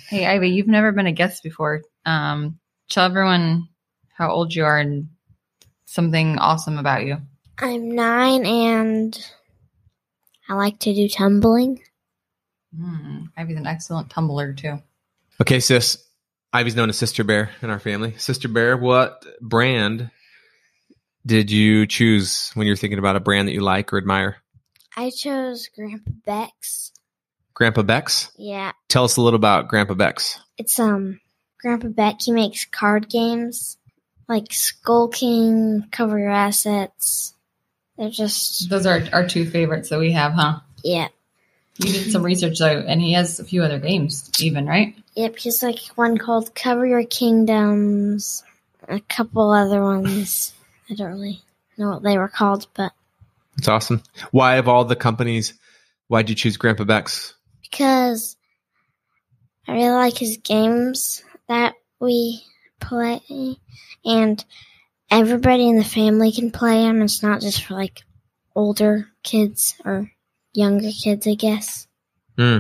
Hey, 0.10 0.28
Ivy, 0.28 0.50
you've 0.50 0.68
never 0.68 0.92
been 0.92 1.08
a 1.08 1.12
guest 1.12 1.42
before. 1.42 1.82
Um, 2.06 2.60
tell 2.88 3.06
everyone 3.06 3.68
how 4.16 4.30
old 4.30 4.54
you 4.54 4.64
are 4.64 4.78
and 4.78 5.08
something 5.86 6.38
awesome 6.38 6.78
about 6.78 7.04
you. 7.04 7.18
I'm 7.58 7.96
nine 7.96 8.46
and 8.46 9.18
I 10.48 10.54
like 10.54 10.78
to 10.80 10.94
do 10.94 11.10
tumbling. 11.10 11.82
Hmm, 12.76 13.26
Ivy's 13.38 13.58
an 13.58 13.68
excellent 13.68 14.10
tumbler 14.10 14.54
too. 14.54 14.82
Okay, 15.42 15.60
sis. 15.60 15.98
Ivy's 16.52 16.76
known 16.76 16.90
as 16.90 16.98
Sister 16.98 17.24
Bear 17.24 17.50
in 17.62 17.70
our 17.70 17.80
family. 17.80 18.16
Sister 18.18 18.48
Bear, 18.48 18.78
what 18.78 19.26
brand 19.42 20.12
did 21.26 21.50
you 21.52 21.88
choose 21.88 22.52
when 22.54 22.68
you're 22.68 22.76
thinking 22.76 23.00
about 23.00 23.16
a 23.16 23.20
brand 23.20 23.48
that 23.48 23.54
you 23.54 23.62
like 23.62 23.92
or 23.92 23.98
admire? 23.98 24.38
I 24.96 25.10
chose 25.10 25.70
Grandpa 25.76 26.12
Beck's. 26.26 26.92
Grandpa 27.56 27.82
Beck's? 27.82 28.32
Yeah. 28.38 28.72
Tell 28.90 29.04
us 29.04 29.18
a 29.18 29.22
little 29.22 29.38
about 29.38 29.68
Grandpa 29.68 29.96
Beck's. 29.96 30.40
It's 30.58 30.80
um 30.80 31.20
Grandpa 31.60 31.88
Beck, 31.88 32.22
he 32.22 32.32
makes 32.32 32.66
card 32.66 33.10
games 33.10 33.78
like 34.28 34.52
Skull 34.54 35.08
King, 35.08 35.88
Cover 35.92 36.20
Your 36.20 36.30
Assets. 36.32 37.34
They're 37.98 38.10
just 38.10 38.70
Those 38.70 38.86
are 38.86 39.02
our 39.12 39.28
two 39.28 39.50
favorites 39.50 39.90
that 39.90 40.00
we 40.00 40.12
have, 40.12 40.34
huh? 40.34 40.60
yeah. 40.84 41.08
You 41.78 41.92
did 41.92 42.12
some 42.12 42.24
research 42.24 42.60
though, 42.60 42.80
and 42.80 43.02
he 43.02 43.14
has 43.14 43.40
a 43.40 43.44
few 43.44 43.64
other 43.64 43.80
games, 43.80 44.30
even 44.40 44.68
right? 44.68 44.96
Yep, 45.16 45.38
he's 45.38 45.64
like 45.64 45.80
one 45.96 46.18
called 46.18 46.54
Cover 46.54 46.86
Your 46.86 47.04
Kingdoms, 47.04 48.44
a 48.88 49.00
couple 49.00 49.52
other 49.52 49.82
ones. 49.82 50.54
I 50.90 50.94
don't 50.96 51.12
really 51.12 51.42
know 51.78 51.92
what 51.92 52.04
they 52.04 52.18
were 52.18 52.28
called, 52.28 52.68
but 52.76 52.92
It's 53.58 53.68
awesome. 53.68 54.04
Why 54.32 54.56
of 54.58 54.68
all 54.68 54.86
the 54.86 54.96
companies, 54.96 55.54
why'd 56.08 56.30
you 56.30 56.36
choose 56.36 56.58
Grandpa 56.58 56.84
Beck's? 56.84 57.34
because 57.74 58.38
I 59.68 59.74
really 59.74 59.90
like 59.90 60.18
his 60.18 60.38
games 60.38 61.24
that 61.48 61.74
we 62.00 62.44
play, 62.80 63.58
and 64.06 64.44
everybody 65.10 65.68
in 65.70 65.78
the 65.78 65.84
family 65.84 66.32
can 66.32 66.52
play 66.52 66.84
them. 66.84 67.02
It's 67.02 67.24
not 67.24 67.42
just 67.42 67.64
for 67.64 67.74
like 67.74 68.04
older 68.56 69.08
kids 69.24 69.74
or 69.84 70.12
younger 70.54 70.92
kids, 70.92 71.28
I 71.28 71.36
guess. 71.36 71.88
Hmm. 72.38 72.60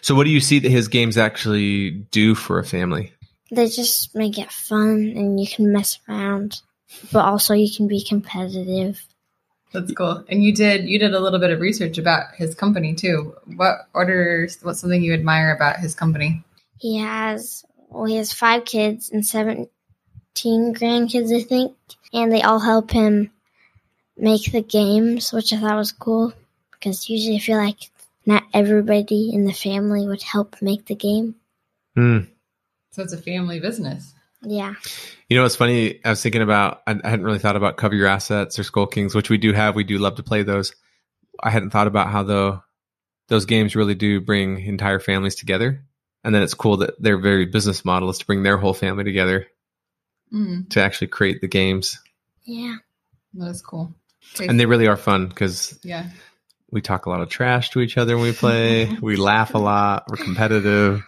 So 0.00 0.14
what 0.14 0.24
do 0.24 0.30
you 0.30 0.40
see 0.40 0.58
that 0.58 0.70
his 0.70 0.88
games 0.88 1.16
actually 1.16 1.90
do 1.90 2.34
for 2.34 2.58
a 2.58 2.64
family? 2.64 3.12
They 3.50 3.68
just 3.68 4.14
make 4.14 4.38
it 4.38 4.52
fun, 4.52 5.12
and 5.16 5.40
you 5.40 5.46
can 5.46 5.72
mess 5.72 5.98
around, 6.08 6.60
but 7.12 7.24
also 7.24 7.54
you 7.54 7.74
can 7.74 7.88
be 7.88 8.04
competitive. 8.04 9.00
That's 9.72 9.92
cool. 9.92 10.24
And 10.28 10.42
you 10.42 10.54
did 10.54 10.88
you 10.88 10.98
did 10.98 11.14
a 11.14 11.20
little 11.20 11.38
bit 11.38 11.50
of 11.50 11.60
research 11.60 11.98
about 11.98 12.34
his 12.34 12.54
company 12.54 12.94
too. 12.94 13.34
What 13.56 13.76
orders? 13.94 14.58
What's 14.62 14.80
something 14.80 15.02
you 15.02 15.14
admire 15.14 15.54
about 15.54 15.78
his 15.78 15.94
company? 15.94 16.42
He 16.78 16.98
has 16.98 17.64
well, 17.88 18.04
he 18.04 18.16
has 18.16 18.32
five 18.32 18.64
kids 18.64 19.10
and 19.10 19.24
seventeen 19.24 19.68
grandkids, 20.74 21.34
I 21.34 21.42
think, 21.42 21.76
and 22.12 22.32
they 22.32 22.42
all 22.42 22.60
help 22.60 22.90
him 22.90 23.30
make 24.16 24.52
the 24.52 24.62
games, 24.62 25.32
which 25.32 25.52
I 25.52 25.58
thought 25.58 25.76
was 25.76 25.92
cool 25.92 26.32
because 26.78 27.08
usually 27.08 27.36
I 27.36 27.40
feel 27.40 27.58
like 27.58 27.90
not 28.26 28.44
everybody 28.52 29.30
in 29.32 29.44
the 29.44 29.52
family 29.52 30.06
would 30.06 30.22
help 30.22 30.56
make 30.60 30.86
the 30.86 30.94
game. 30.94 31.34
Hmm. 31.94 32.18
So 32.90 33.02
it's 33.02 33.12
a 33.12 33.18
family 33.18 33.60
business. 33.60 34.14
Yeah, 34.42 34.74
You 35.28 35.36
know, 35.36 35.44
it's 35.44 35.56
funny. 35.56 35.98
I 36.04 36.10
was 36.10 36.22
thinking 36.22 36.42
about, 36.42 36.82
I, 36.86 36.92
I 37.02 37.08
hadn't 37.10 37.24
really 37.24 37.40
thought 37.40 37.56
about 37.56 37.76
Cover 37.76 37.96
Your 37.96 38.06
Assets 38.06 38.56
or 38.56 38.62
Skull 38.62 38.86
Kings, 38.86 39.12
which 39.12 39.30
we 39.30 39.36
do 39.36 39.52
have. 39.52 39.74
We 39.74 39.82
do 39.82 39.98
love 39.98 40.14
to 40.16 40.22
play 40.22 40.44
those. 40.44 40.76
I 41.42 41.50
hadn't 41.50 41.70
thought 41.70 41.88
about 41.88 42.08
how 42.10 42.22
though 42.22 42.62
those 43.26 43.46
games 43.46 43.74
really 43.74 43.96
do 43.96 44.20
bring 44.20 44.60
entire 44.60 45.00
families 45.00 45.34
together. 45.34 45.84
And 46.22 46.32
then 46.32 46.42
it's 46.42 46.54
cool 46.54 46.76
that 46.78 47.02
their 47.02 47.18
very 47.18 47.46
business 47.46 47.84
model 47.84 48.10
is 48.10 48.18
to 48.18 48.26
bring 48.26 48.44
their 48.44 48.58
whole 48.58 48.74
family 48.74 49.04
together 49.04 49.46
Mm, 50.32 50.68
to 50.70 50.82
actually 50.82 51.06
create 51.06 51.40
the 51.40 51.48
games. 51.48 51.98
yeah, 52.44 52.76
that 53.34 53.48
is 53.48 53.62
cool. 53.62 53.94
Okay. 54.34 54.46
And 54.46 54.60
they 54.60 54.66
really 54.66 54.86
are 54.86 54.96
fun 54.96 55.26
because 55.26 55.78
yeah. 55.82 56.10
We 56.70 56.80
talk 56.80 57.06
a 57.06 57.10
lot 57.10 57.20
of 57.20 57.28
trash 57.28 57.70
to 57.70 57.80
each 57.80 57.96
other 57.96 58.16
when 58.16 58.26
we 58.26 58.32
play. 58.32 58.86
we 59.02 59.16
laugh 59.16 59.54
a 59.54 59.58
lot. 59.58 60.04
We're 60.08 60.16
competitive. 60.16 61.02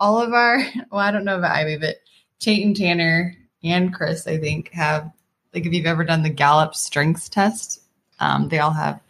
all 0.00 0.18
of 0.22 0.32
our 0.32 0.58
well 0.92 1.00
i 1.00 1.10
don't 1.10 1.24
know 1.24 1.38
about 1.38 1.56
ivy 1.56 1.76
but 1.76 1.96
chayton 2.38 2.72
tanner 2.74 3.34
and 3.64 3.92
chris 3.92 4.28
i 4.28 4.38
think 4.38 4.70
have 4.70 5.10
like 5.52 5.66
if 5.66 5.72
you've 5.72 5.86
ever 5.86 6.04
done 6.04 6.22
the 6.22 6.30
gallup 6.30 6.74
strengths 6.74 7.28
test 7.28 7.80
um, 8.20 8.48
they 8.48 8.60
all 8.60 8.70
have 8.70 9.00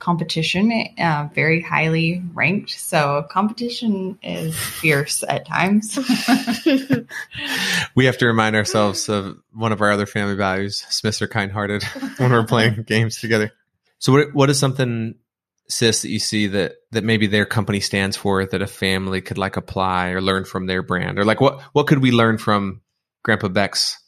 competition 0.00 0.70
uh, 0.98 1.28
very 1.34 1.62
highly 1.62 2.22
ranked 2.34 2.70
so 2.72 3.24
competition 3.30 4.18
is 4.22 4.54
fierce 4.54 5.24
at 5.26 5.46
times 5.46 5.98
We 7.94 8.06
have 8.06 8.18
to 8.18 8.26
remind 8.26 8.56
ourselves 8.56 9.08
of 9.08 9.38
one 9.52 9.72
of 9.72 9.80
our 9.80 9.92
other 9.92 10.06
family 10.06 10.34
values. 10.34 10.84
Smiths 10.88 11.22
are 11.22 11.28
kind-hearted 11.28 11.82
when 12.18 12.32
we're 12.32 12.44
playing 12.44 12.82
games 12.82 13.20
together. 13.20 13.52
So, 13.98 14.12
what 14.12 14.34
what 14.34 14.50
is 14.50 14.58
something, 14.58 15.14
sis, 15.68 16.02
that 16.02 16.10
you 16.10 16.18
see 16.18 16.46
that 16.48 16.74
that 16.92 17.04
maybe 17.04 17.26
their 17.26 17.46
company 17.46 17.80
stands 17.80 18.16
for 18.16 18.44
that 18.44 18.62
a 18.62 18.66
family 18.66 19.20
could 19.20 19.38
like 19.38 19.56
apply 19.56 20.10
or 20.10 20.20
learn 20.20 20.44
from 20.44 20.66
their 20.66 20.82
brand, 20.82 21.18
or 21.18 21.24
like 21.24 21.40
what 21.40 21.60
what 21.72 21.86
could 21.86 22.02
we 22.02 22.12
learn 22.12 22.38
from 22.38 22.82
Grandpa 23.22 23.48
Beck's 23.48 23.98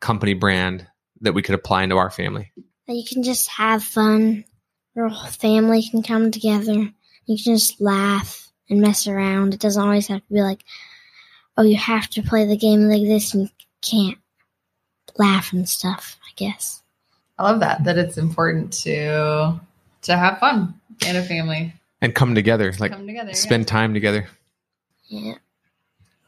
company 0.00 0.34
brand 0.34 0.86
that 1.20 1.34
we 1.34 1.42
could 1.42 1.54
apply 1.54 1.84
into 1.84 1.96
our 1.96 2.10
family? 2.10 2.52
that 2.86 2.94
you 2.94 3.04
can 3.04 3.22
just 3.22 3.48
have 3.48 3.82
fun. 3.82 4.44
Your 4.94 5.08
whole 5.08 5.30
family 5.30 5.82
can 5.82 6.02
come 6.02 6.30
together. 6.30 6.74
You 7.26 7.36
can 7.42 7.56
just 7.56 7.80
laugh 7.80 8.50
and 8.68 8.80
mess 8.80 9.06
around. 9.06 9.54
It 9.54 9.60
doesn't 9.60 9.82
always 9.82 10.08
have 10.08 10.20
to 10.20 10.32
be 10.32 10.42
like, 10.42 10.64
oh, 11.56 11.62
you 11.62 11.76
have 11.76 12.08
to 12.10 12.22
play 12.22 12.44
the 12.44 12.56
game 12.56 12.88
like 12.88 13.02
this 13.02 13.34
and 13.34 13.44
you 13.44 13.48
can't 13.80 14.18
laugh 15.16 15.52
and 15.52 15.68
stuff. 15.68 16.18
I 16.26 16.32
guess. 16.36 16.82
i 17.38 17.42
love 17.42 17.60
that 17.60 17.84
that 17.84 17.98
it's 17.98 18.16
important 18.16 18.72
to 18.72 19.60
to 20.02 20.16
have 20.16 20.38
fun 20.38 20.74
in 21.06 21.16
a 21.16 21.22
family 21.22 21.74
And 22.00 22.14
come 22.14 22.34
together, 22.34 22.72
like 22.78 22.92
come 22.92 23.06
together 23.06 23.30
yeah. 23.30 23.36
spend 23.36 23.68
time 23.68 23.94
together. 23.94 24.26
Yeah. 25.08 25.34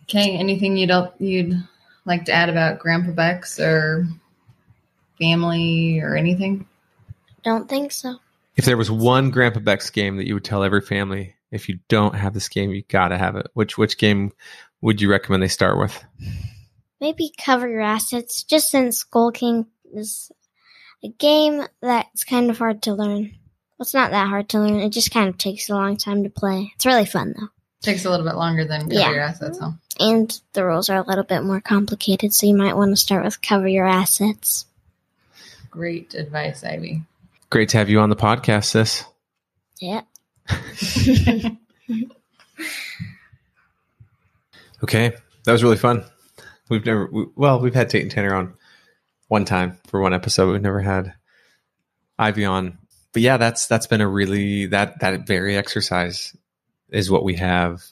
Okay, 0.04 0.36
anything 0.36 0.76
you'd 0.76 0.90
you'd 1.18 1.62
like 2.04 2.26
to 2.26 2.32
add 2.32 2.48
about 2.48 2.78
Grandpa 2.78 3.12
Beck's 3.12 3.58
or 3.58 4.06
family 5.18 6.00
or 6.00 6.16
anything? 6.16 6.66
Don't 7.42 7.68
think 7.68 7.92
so. 7.92 8.16
If 8.56 8.64
there 8.64 8.76
was 8.76 8.90
one 8.90 9.30
Grandpa 9.30 9.60
Beck's 9.60 9.90
game 9.90 10.16
that 10.18 10.26
you 10.26 10.34
would 10.34 10.44
tell 10.44 10.62
every 10.62 10.80
family, 10.80 11.34
if 11.50 11.68
you 11.68 11.78
don't 11.88 12.14
have 12.14 12.34
this 12.34 12.48
game, 12.48 12.70
you 12.70 12.82
gotta 12.88 13.18
have 13.18 13.36
it. 13.36 13.46
Which 13.54 13.78
which 13.78 13.98
game 13.98 14.32
would 14.80 15.00
you 15.00 15.10
recommend 15.10 15.42
they 15.42 15.48
start 15.48 15.78
with? 15.78 16.04
Maybe 17.00 17.32
cover 17.38 17.68
your 17.68 17.80
assets, 17.80 18.44
just 18.44 18.70
since 18.70 18.98
Skull 18.98 19.32
King 19.32 19.66
is 19.92 20.30
a 21.02 21.08
game 21.08 21.62
that's 21.80 22.24
kind 22.24 22.50
of 22.50 22.58
hard 22.58 22.82
to 22.82 22.94
learn. 22.94 23.34
Well, 23.78 23.84
it's 23.84 23.94
not 23.94 24.10
that 24.12 24.28
hard 24.28 24.48
to 24.50 24.60
learn. 24.60 24.80
It 24.80 24.90
just 24.90 25.10
kind 25.10 25.28
of 25.28 25.36
takes 25.38 25.68
a 25.68 25.74
long 25.74 25.96
time 25.96 26.22
to 26.24 26.30
play. 26.30 26.72
It's 26.76 26.86
really 26.86 27.06
fun 27.06 27.34
though. 27.38 27.48
Takes 27.82 28.04
a 28.04 28.10
little 28.10 28.24
bit 28.24 28.36
longer 28.36 28.64
than 28.64 28.82
cover 28.82 28.94
Yeah. 28.94 29.10
your 29.10 29.20
assets, 29.20 29.58
huh? 29.60 29.72
And 30.00 30.40
the 30.54 30.64
rules 30.64 30.88
are 30.90 30.96
a 30.96 31.06
little 31.06 31.24
bit 31.24 31.42
more 31.42 31.60
complicated, 31.60 32.32
so 32.32 32.46
you 32.46 32.54
might 32.56 32.76
want 32.76 32.92
to 32.92 32.96
start 32.96 33.24
with 33.24 33.42
cover 33.42 33.68
your 33.68 33.86
assets. 33.86 34.66
Great 35.70 36.14
advice, 36.14 36.64
Ivy. 36.64 37.02
Great 37.50 37.68
to 37.70 37.78
have 37.78 37.90
you 37.90 38.00
on 38.00 38.10
the 38.10 38.16
podcast, 38.16 38.64
sis. 38.66 39.04
Yeah. 39.80 40.02
Okay, 44.82 45.12
that 45.44 45.52
was 45.52 45.62
really 45.62 45.76
fun. 45.78 46.04
We've 46.68 46.84
never, 46.84 47.06
we, 47.10 47.26
well, 47.36 47.58
we've 47.60 47.74
had 47.74 47.88
Tate 47.88 48.02
and 48.02 48.10
Tanner 48.10 48.34
on 48.34 48.54
one 49.28 49.44
time 49.46 49.78
for 49.86 50.00
one 50.00 50.12
episode. 50.12 50.52
We've 50.52 50.60
never 50.60 50.80
had 50.80 51.14
Ivy 52.18 52.44
on, 52.44 52.78
but 53.14 53.22
yeah, 53.22 53.38
that's 53.38 53.66
that's 53.68 53.86
been 53.86 54.02
a 54.02 54.08
really 54.08 54.66
that 54.66 55.00
that 55.00 55.26
very 55.26 55.56
exercise 55.56 56.36
is 56.90 57.10
what 57.10 57.24
we 57.24 57.36
have. 57.36 57.82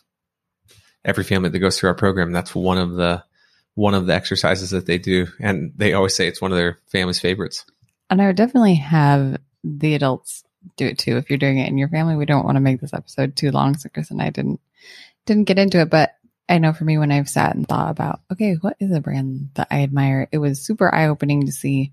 Every 1.04 1.24
family 1.24 1.48
that 1.48 1.58
goes 1.58 1.78
through 1.78 1.88
our 1.88 1.94
program, 1.94 2.32
that's 2.32 2.54
one 2.54 2.76
of 2.76 2.92
the 2.92 3.24
one 3.74 3.94
of 3.94 4.06
the 4.06 4.14
exercises 4.14 4.70
that 4.70 4.84
they 4.84 4.98
do, 4.98 5.28
and 5.40 5.72
they 5.76 5.94
always 5.94 6.14
say 6.14 6.26
it's 6.26 6.42
one 6.42 6.52
of 6.52 6.58
their 6.58 6.78
family's 6.88 7.20
favorites. 7.20 7.64
And 8.10 8.20
I 8.20 8.26
would 8.26 8.36
definitely 8.36 8.74
have 8.74 9.38
the 9.64 9.94
adults 9.94 10.44
do 10.76 10.86
it 10.86 10.98
too. 10.98 11.16
If 11.16 11.30
you're 11.30 11.38
doing 11.38 11.58
it 11.58 11.68
in 11.68 11.78
your 11.78 11.88
family, 11.88 12.16
we 12.16 12.26
don't 12.26 12.44
want 12.44 12.56
to 12.56 12.60
make 12.60 12.80
this 12.80 12.92
episode 12.92 13.36
too 13.36 13.52
long. 13.52 13.76
So 13.76 13.88
Chris 13.88 14.10
and 14.10 14.20
I 14.20 14.30
didn't 14.30 14.60
didn't 15.24 15.44
get 15.44 15.58
into 15.58 15.80
it, 15.80 15.88
but 15.88 16.16
I 16.48 16.58
know 16.58 16.72
for 16.72 16.84
me 16.84 16.98
when 16.98 17.12
I've 17.12 17.28
sat 17.28 17.54
and 17.54 17.66
thought 17.66 17.90
about, 17.90 18.20
okay, 18.32 18.54
what 18.60 18.76
is 18.80 18.90
a 18.92 19.00
brand 19.00 19.50
that 19.54 19.68
I 19.70 19.82
admire? 19.82 20.28
It 20.32 20.38
was 20.38 20.60
super 20.60 20.92
eye 20.92 21.06
opening 21.06 21.46
to 21.46 21.52
see, 21.52 21.92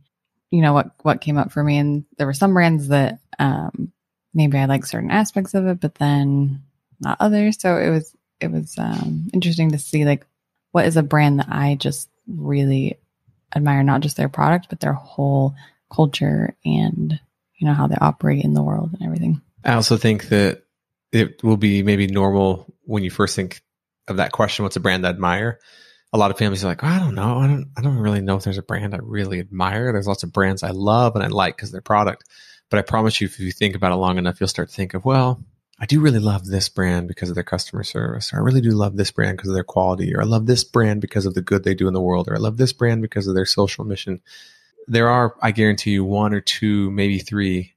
you 0.51 0.62
know, 0.62 0.73
what 0.73 0.91
what 1.01 1.21
came 1.21 1.38
up 1.38 1.51
for 1.51 1.63
me. 1.63 1.77
And 1.77 2.05
there 2.17 2.27
were 2.27 2.33
some 2.33 2.53
brands 2.53 2.89
that 2.89 3.19
um 3.38 3.91
maybe 4.33 4.57
I 4.57 4.65
like 4.65 4.85
certain 4.85 5.12
aspects 5.12 5.53
of 5.53 5.65
it, 5.67 5.79
but 5.79 5.95
then 5.95 6.63
not 6.99 7.17
others. 7.19 7.59
So 7.59 7.77
it 7.77 7.89
was 7.89 8.15
it 8.39 8.51
was 8.51 8.77
um 8.77 9.29
interesting 9.33 9.71
to 9.71 9.79
see 9.79 10.05
like 10.05 10.25
what 10.71 10.85
is 10.85 10.97
a 10.97 11.03
brand 11.03 11.39
that 11.39 11.49
I 11.49 11.75
just 11.75 12.09
really 12.27 12.99
admire, 13.55 13.83
not 13.83 14.01
just 14.01 14.17
their 14.17 14.29
product, 14.29 14.67
but 14.69 14.79
their 14.79 14.93
whole 14.93 15.55
culture 15.91 16.55
and 16.63 17.19
you 17.55 17.67
know 17.67 17.73
how 17.73 17.88
they 17.88 17.97
operate 17.99 18.43
in 18.43 18.53
the 18.53 18.63
world 18.63 18.91
and 18.93 19.03
everything. 19.03 19.41
I 19.63 19.73
also 19.73 19.97
think 19.97 20.29
that 20.29 20.63
it 21.12 21.43
will 21.43 21.57
be 21.57 21.83
maybe 21.83 22.07
normal 22.07 22.73
when 22.83 23.03
you 23.03 23.09
first 23.09 23.35
think 23.35 23.62
of 24.07 24.17
that 24.17 24.31
question, 24.31 24.63
what's 24.63 24.75
a 24.75 24.79
brand 24.79 25.05
I 25.05 25.09
admire? 25.09 25.59
A 26.12 26.17
lot 26.17 26.32
of 26.32 26.38
families 26.38 26.63
are 26.63 26.67
like, 26.67 26.84
oh, 26.84 26.88
I 26.88 27.00
don't 27.00 27.15
know. 27.15 27.38
I 27.38 27.48
don't, 27.48 27.67
I 27.78 27.82
don't 27.82 27.98
really 27.98 28.22
know 28.22 28.36
if 28.36 28.43
there's 28.43 28.58
a 28.58 28.63
brand 28.63 28.95
I 28.95 29.00
really 29.02 29.39
admire. 29.39 29.91
There's 29.91 30.08
lots 30.08 30.24
of 30.24 30.34
brands 30.34 30.63
I 30.63 30.72
love 30.72 31.15
and 31.15 31.24
I 31.24 31.28
like 31.28 31.56
because 31.56 31.72
their 31.72 31.82
product. 31.82 32.24
But 32.69 32.80
I 32.80 32.82
promise 32.84 33.19
you, 33.22 33.26
if 33.26 33.39
you 33.39 33.52
think 33.52 33.76
about 33.76 33.91
it 33.91 33.95
long 33.95 34.17
enough, 34.17 34.39
you'll 34.39 34.48
start 34.48 34.69
to 34.69 34.76
think 34.76 34.93
of, 34.93 35.06
well, 35.06 35.43
I 35.80 35.86
do 35.86 36.02
really 36.02 36.19
love 36.19 36.45
this 36.45 36.67
brand 36.67 37.08
because 37.08 37.30
of 37.30 37.36
their 37.36 37.43
customer 37.43 37.84
service, 37.84 38.34
or 38.34 38.38
I 38.38 38.41
really 38.41 38.62
do 38.62 38.72
love 38.72 38.98
this 38.98 39.12
brand 39.12 39.38
because 39.38 39.50
of 39.50 39.54
their 39.56 39.63
quality, 39.63 40.13
or 40.13 40.22
I 40.22 40.26
love 40.26 40.45
this 40.45 40.63
brand 40.63 41.00
because 41.00 41.26
of 41.26 41.36
the 41.36 41.41
good 41.41 41.63
they 41.63 41.74
do 41.74 41.88
in 41.88 41.93
the 41.93 42.02
world, 42.02 42.28
or 42.28 42.36
I 42.36 42.39
love 42.39 42.58
this 42.58 42.74
brand 42.74 43.02
because 43.02 43.28
of 43.28 43.36
their 43.36 43.45
social 43.45 43.86
mission. 43.86 44.22
There 44.88 45.10
are, 45.10 45.36
I 45.41 45.52
guarantee 45.52 45.91
you, 45.91 46.04
one 46.04 46.34
or 46.34 46.41
two, 46.41 46.91
maybe 46.91 47.19
three. 47.19 47.76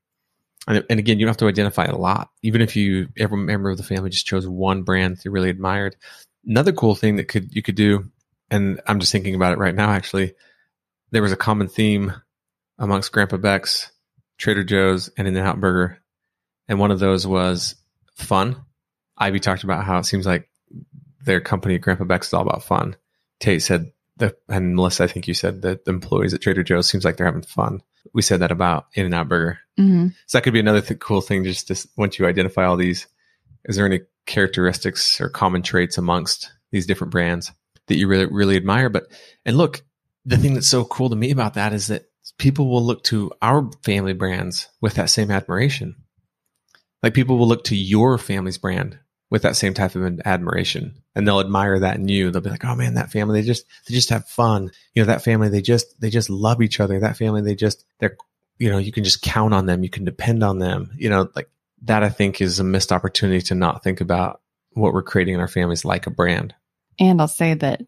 And, 0.67 0.85
and 0.91 0.99
again, 0.99 1.19
you 1.19 1.27
don't 1.27 1.31
have 1.31 1.37
to 1.39 1.49
identify 1.49 1.85
a 1.85 1.97
lot. 1.97 2.31
Even 2.43 2.61
if 2.61 2.75
you, 2.75 3.09
every 3.17 3.39
member 3.39 3.71
of 3.71 3.77
the 3.77 3.83
family 3.83 4.11
just 4.11 4.27
chose 4.27 4.49
one 4.49 4.83
brand 4.83 5.19
they 5.19 5.31
really 5.31 5.51
admired. 5.51 5.95
Another 6.45 6.73
cool 6.73 6.97
thing 6.97 7.17
that 7.17 7.29
could 7.29 7.55
you 7.55 7.63
could 7.63 7.77
do, 7.77 8.11
and 8.53 8.81
I'm 8.87 9.01
just 9.01 9.11
thinking 9.11 9.35
about 9.35 9.55
it 9.55 9.59
right 9.59 9.75
now. 9.75 9.91
Actually, 9.91 10.35
there 11.11 11.23
was 11.23 11.33
a 11.33 11.37
common 11.37 11.69
theme 11.69 12.13
amongst 12.79 13.11
Grandpa 13.11 13.39
Beck's, 13.39 13.91
Trader 14.39 14.63
Joe's, 14.63 15.09
and 15.17 15.27
In 15.27 15.37
and 15.37 15.47
Out 15.47 15.59
Burger, 15.59 15.99
and 16.69 16.79
one 16.79 16.91
of 16.91 17.01
those 17.01 17.27
was 17.27 17.75
fun. 18.15 18.63
Ivy 19.17 19.41
talked 19.41 19.65
about 19.65 19.85
how 19.85 19.99
it 19.99 20.05
seems 20.05 20.27
like 20.27 20.51
their 21.25 21.41
company, 21.41 21.79
Grandpa 21.79 22.05
Beck's, 22.05 22.29
is 22.29 22.35
all 22.35 22.43
about 22.43 22.63
fun. 22.63 22.95
Tate 23.41 23.63
said 23.63 23.91
the, 24.19 24.37
and 24.49 24.77
Melissa, 24.77 25.05
I 25.05 25.07
think 25.07 25.27
you 25.27 25.35
said 25.35 25.63
that 25.63 25.87
the 25.87 25.91
employees 25.91 26.35
at 26.35 26.43
Trader 26.43 26.63
Joe's 26.63 26.89
seems 26.89 27.07
like 27.07 27.17
they're 27.17 27.27
having 27.27 27.43
fun. 27.43 27.83
We 28.13 28.21
said 28.21 28.41
that 28.41 28.53
about 28.53 28.87
In 28.95 29.07
and 29.07 29.15
Out 29.15 29.29
Burger. 29.29 29.61
Mm-hmm. 29.81 30.09
So 30.27 30.37
that 30.37 30.43
could 30.43 30.53
be 30.53 30.61
another 30.61 30.83
th- 30.83 31.01
cool 31.01 31.23
thing. 31.23 31.45
Just 31.45 31.69
to, 31.69 31.89
once 31.97 32.19
you 32.19 32.27
identify 32.27 32.65
all 32.65 32.77
these, 32.77 33.07
is 33.65 33.77
there 33.77 33.87
any 33.87 34.01
characteristics 34.27 35.21
or 35.21 35.31
common 35.31 35.63
traits 35.63 35.97
amongst 35.97 36.53
these 36.71 36.85
different 36.87 37.13
brands 37.13 37.51
that 37.87 37.97
you 37.97 38.07
really 38.09 38.27
really 38.27 38.57
admire? 38.57 38.89
But 38.89 39.05
and 39.45 39.57
look, 39.57 39.83
the 40.25 40.37
thing 40.37 40.55
that's 40.55 40.69
so 40.69 40.85
cool 40.85 41.11
to 41.11 41.17
me 41.17 41.31
about 41.31 41.55
that 41.55 41.73
is 41.73 41.89
that 41.89 42.07
people 42.39 42.69
will 42.69 42.83
look 42.83 43.03
to 43.05 43.33
our 43.43 43.71
family 43.85 44.13
brands 44.13 44.69
with 44.81 44.95
that 44.95 45.11
same 45.11 45.31
admiration. 45.31 45.97
Like 47.03 47.15
people 47.15 47.39
will 47.39 47.49
look 47.49 47.65
to 47.65 47.77
your 47.77 48.19
family's 48.19 48.59
brand 48.59 48.99
with 49.31 49.43
that 49.43 49.57
same 49.57 49.75
type 49.75 49.95
of 49.95 50.21
admiration 50.25 51.03
and 51.15 51.27
they'll 51.27 51.41
admire 51.41 51.79
that 51.79 51.97
in 51.97 52.07
you. 52.07 52.31
They'll 52.31 52.43
be 52.43 52.51
like, 52.51 52.65
Oh 52.65 52.77
man, 52.77 52.95
that 52.95 53.11
family, 53.11 53.41
they 53.41 53.47
just, 53.47 53.65
they 53.89 53.95
just 53.95 54.11
have 54.11 54.29
fun. 54.29 54.71
You 54.95 55.03
know, 55.03 55.07
that 55.07 55.25
family, 55.25 55.49
they 55.49 55.63
just, 55.63 56.01
they 56.01 56.11
just 56.11 56.31
love 56.31 56.63
each 56.63 56.81
other. 56.81 57.01
That 57.01 57.17
family, 57.17 57.41
they 57.41 57.55
just, 57.55 57.85
they're, 57.99 58.17
you 58.59 58.71
know, 58.71 58.79
you 58.79 58.93
can 58.93 59.05
just 59.05 59.23
count 59.23 59.55
on 59.55 59.67
them. 59.67 59.83
You 59.83 59.91
can 59.91 60.05
depend 60.05 60.45
on 60.45 60.59
them. 60.59 60.93
You 60.97 61.09
know, 61.09 61.29
like 61.35 61.49
that 61.85 62.05
I 62.05 62.11
think 62.11 62.41
is 62.41 62.61
a 62.61 62.65
missed 62.65 62.93
opportunity 62.93 63.41
to 63.47 63.55
not 63.55 63.83
think 63.83 64.01
about 64.01 64.41
what 64.75 64.93
we're 64.93 65.03
creating 65.03 65.35
in 65.35 65.41
our 65.41 65.49
families 65.49 65.85
like 65.85 66.07
a 66.07 66.11
brand. 66.11 66.55
And 66.99 67.21
I'll 67.21 67.29
say 67.29 67.55
that, 67.55 67.83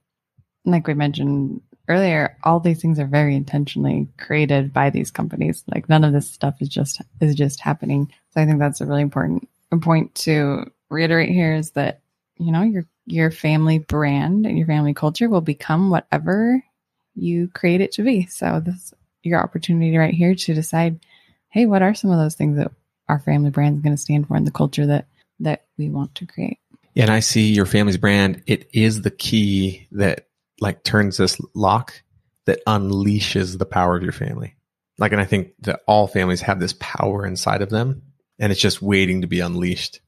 like 0.64 0.86
we 0.86 0.94
mentioned 0.94 1.60
earlier, 1.88 2.36
all 2.44 2.60
these 2.60 2.80
things 2.80 2.98
are 2.98 3.06
very 3.06 3.34
intentionally 3.34 4.08
created 4.18 4.72
by 4.72 4.90
these 4.90 5.10
companies. 5.10 5.64
Like 5.72 5.88
none 5.88 6.04
of 6.04 6.12
this 6.12 6.30
stuff 6.30 6.56
is 6.60 6.68
just 6.68 7.02
is 7.20 7.34
just 7.34 7.60
happening. 7.60 8.10
So 8.30 8.40
I 8.40 8.46
think 8.46 8.58
that's 8.58 8.80
a 8.80 8.86
really 8.86 9.02
important 9.02 9.48
point 9.82 10.14
to 10.14 10.70
reiterate 10.90 11.30
here 11.30 11.54
is 11.54 11.72
that 11.72 12.00
you 12.38 12.52
know 12.52 12.62
your 12.62 12.86
your 13.06 13.30
family 13.30 13.78
brand 13.78 14.46
and 14.46 14.56
your 14.56 14.66
family 14.66 14.94
culture 14.94 15.28
will 15.28 15.40
become 15.40 15.90
whatever 15.90 16.62
you 17.14 17.48
create 17.48 17.80
it 17.80 17.92
to 17.92 18.02
be. 18.02 18.26
So 18.26 18.60
this 18.64 18.94
your 19.22 19.42
opportunity 19.42 19.96
right 19.96 20.14
here 20.14 20.34
to 20.34 20.54
decide, 20.54 21.00
hey, 21.48 21.66
what 21.66 21.82
are 21.82 21.94
some 21.94 22.10
of 22.10 22.18
those 22.18 22.34
things 22.34 22.56
that 22.56 22.70
our 23.08 23.18
family 23.18 23.50
brand 23.50 23.76
is 23.76 23.82
going 23.82 23.94
to 23.94 24.00
stand 24.00 24.28
for 24.28 24.36
and 24.36 24.46
the 24.46 24.50
culture 24.50 24.86
that 24.86 25.06
that 25.40 25.64
we 25.76 25.90
want 25.90 26.14
to 26.14 26.26
create. 26.26 26.58
And 26.96 27.10
I 27.10 27.20
see 27.20 27.52
your 27.52 27.66
family's 27.66 27.96
brand. 27.96 28.42
It 28.46 28.68
is 28.72 29.02
the 29.02 29.10
key 29.10 29.88
that 29.92 30.28
like 30.60 30.84
turns 30.84 31.16
this 31.16 31.40
lock 31.54 32.02
that 32.46 32.64
unleashes 32.66 33.58
the 33.58 33.66
power 33.66 33.96
of 33.96 34.02
your 34.02 34.12
family. 34.12 34.56
Like, 34.98 35.12
and 35.12 35.20
I 35.20 35.24
think 35.24 35.52
that 35.60 35.80
all 35.86 36.06
families 36.06 36.42
have 36.42 36.60
this 36.60 36.74
power 36.78 37.26
inside 37.26 37.62
of 37.62 37.70
them, 37.70 38.02
and 38.38 38.52
it's 38.52 38.60
just 38.60 38.80
waiting 38.80 39.22
to 39.22 39.26
be 39.26 39.40
unleashed. 39.40 40.00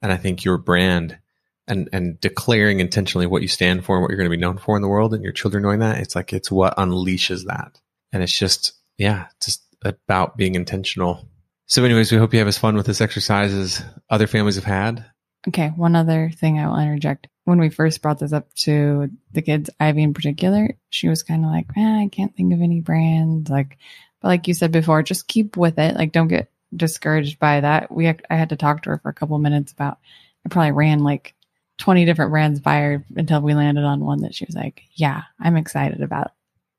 And 0.00 0.12
I 0.12 0.16
think 0.16 0.44
your 0.44 0.58
brand 0.58 1.18
and 1.66 1.88
and 1.92 2.20
declaring 2.20 2.80
intentionally 2.80 3.26
what 3.26 3.42
you 3.42 3.48
stand 3.48 3.84
for 3.84 3.96
and 3.96 4.02
what 4.02 4.10
you're 4.10 4.18
going 4.18 4.30
to 4.30 4.36
be 4.36 4.40
known 4.40 4.58
for 4.58 4.76
in 4.76 4.82
the 4.82 4.88
world, 4.88 5.14
and 5.14 5.24
your 5.24 5.32
children 5.32 5.62
knowing 5.62 5.80
that, 5.80 5.98
it's 5.98 6.14
like 6.14 6.32
it's 6.32 6.52
what 6.52 6.76
unleashes 6.76 7.46
that. 7.46 7.80
And 8.12 8.22
it's 8.22 8.36
just 8.36 8.74
yeah, 8.96 9.26
just 9.42 9.62
about 9.84 10.36
being 10.36 10.54
intentional. 10.54 11.28
So, 11.66 11.84
anyways, 11.84 12.12
we 12.12 12.18
hope 12.18 12.32
you 12.32 12.38
have 12.38 12.48
as 12.48 12.58
fun 12.58 12.76
with 12.76 12.86
this 12.86 13.00
exercise 13.00 13.52
as 13.52 13.82
other 14.10 14.26
families 14.26 14.56
have 14.56 14.64
had. 14.64 15.04
Okay, 15.48 15.68
one 15.68 15.96
other 15.96 16.30
thing 16.34 16.58
I 16.58 16.68
will 16.68 16.78
interject. 16.78 17.28
When 17.44 17.58
we 17.58 17.68
first 17.68 18.00
brought 18.00 18.20
this 18.20 18.32
up 18.32 18.52
to 18.60 19.10
the 19.32 19.42
kids, 19.42 19.70
Ivy 19.80 20.02
in 20.02 20.14
particular, 20.14 20.76
she 20.90 21.08
was 21.08 21.22
kind 21.22 21.44
of 21.44 21.50
like, 21.50 21.74
"Man, 21.76 21.98
I 21.98 22.08
can't 22.08 22.34
think 22.36 22.52
of 22.52 22.62
any 22.62 22.80
brands." 22.80 23.50
Like, 23.50 23.78
but 24.20 24.28
like 24.28 24.46
you 24.46 24.54
said 24.54 24.70
before, 24.70 25.02
just 25.02 25.26
keep 25.26 25.56
with 25.56 25.78
it. 25.78 25.96
Like, 25.96 26.12
don't 26.12 26.28
get 26.28 26.50
discouraged 26.74 27.38
by 27.38 27.60
that. 27.60 27.90
We, 27.90 28.08
I 28.08 28.16
had 28.30 28.50
to 28.50 28.56
talk 28.56 28.82
to 28.82 28.90
her 28.90 28.98
for 28.98 29.08
a 29.08 29.14
couple 29.14 29.38
minutes 29.38 29.72
about. 29.72 29.98
I 30.46 30.48
probably 30.48 30.72
ran 30.72 31.00
like 31.00 31.34
twenty 31.78 32.04
different 32.04 32.30
brands 32.30 32.60
by 32.60 32.78
her 32.80 33.04
until 33.16 33.40
we 33.40 33.54
landed 33.54 33.84
on 33.84 34.00
one 34.04 34.22
that 34.22 34.34
she 34.34 34.44
was 34.44 34.54
like, 34.54 34.82
"Yeah, 34.94 35.22
I'm 35.40 35.56
excited 35.56 36.02
about 36.02 36.32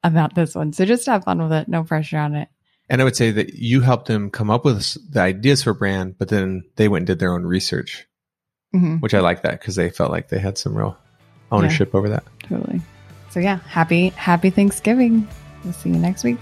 about 0.04 0.36
this 0.36 0.56
one." 0.56 0.71
So 0.73 0.86
just 0.86 1.06
have 1.08 1.26
fun 1.26 1.41
with 1.41 1.52
it. 1.52 1.67
No 1.67 1.84
pressure 1.84 2.17
on 2.17 2.36
it. 2.36 2.47
And 2.89 3.02
I 3.02 3.06
would 3.06 3.15
say 3.15 3.32
that 3.32 3.56
you 3.56 3.82
helped 3.82 4.08
them 4.08 4.30
come 4.30 4.49
up 4.49 4.65
with 4.65 4.97
the 5.12 5.21
ideas 5.21 5.63
for 5.63 5.73
brand, 5.73 6.17
but 6.17 6.30
then 6.30 6.63
they 6.76 6.88
went 6.88 7.02
and 7.02 7.08
did 7.08 7.19
their 7.19 7.34
own 7.34 7.43
research, 7.43 8.06
mm-hmm. 8.74 8.98
which 8.98 9.14
I 9.14 9.20
like 9.20 9.42
that 9.44 9.60
because 9.60 9.76
they 9.76 9.90
felt 9.90 10.12
like 10.12 10.30
they 10.30 10.40
had 10.40 10.58
some 10.58 10.76
real 10.76 10.98
ownership 11.52 11.92
yeah, 11.94 11.98
over 11.98 12.10
that. 12.10 12.24
Totally. 12.44 12.82
So 13.30 13.40
yeah, 13.40 13.60
happy 13.68 14.10
happy 14.10 14.50
Thanksgiving. 14.50 15.28
We'll 15.64 15.74
see 15.74 15.90
you 15.90 15.98
next 15.98 16.24
week. 16.24 16.38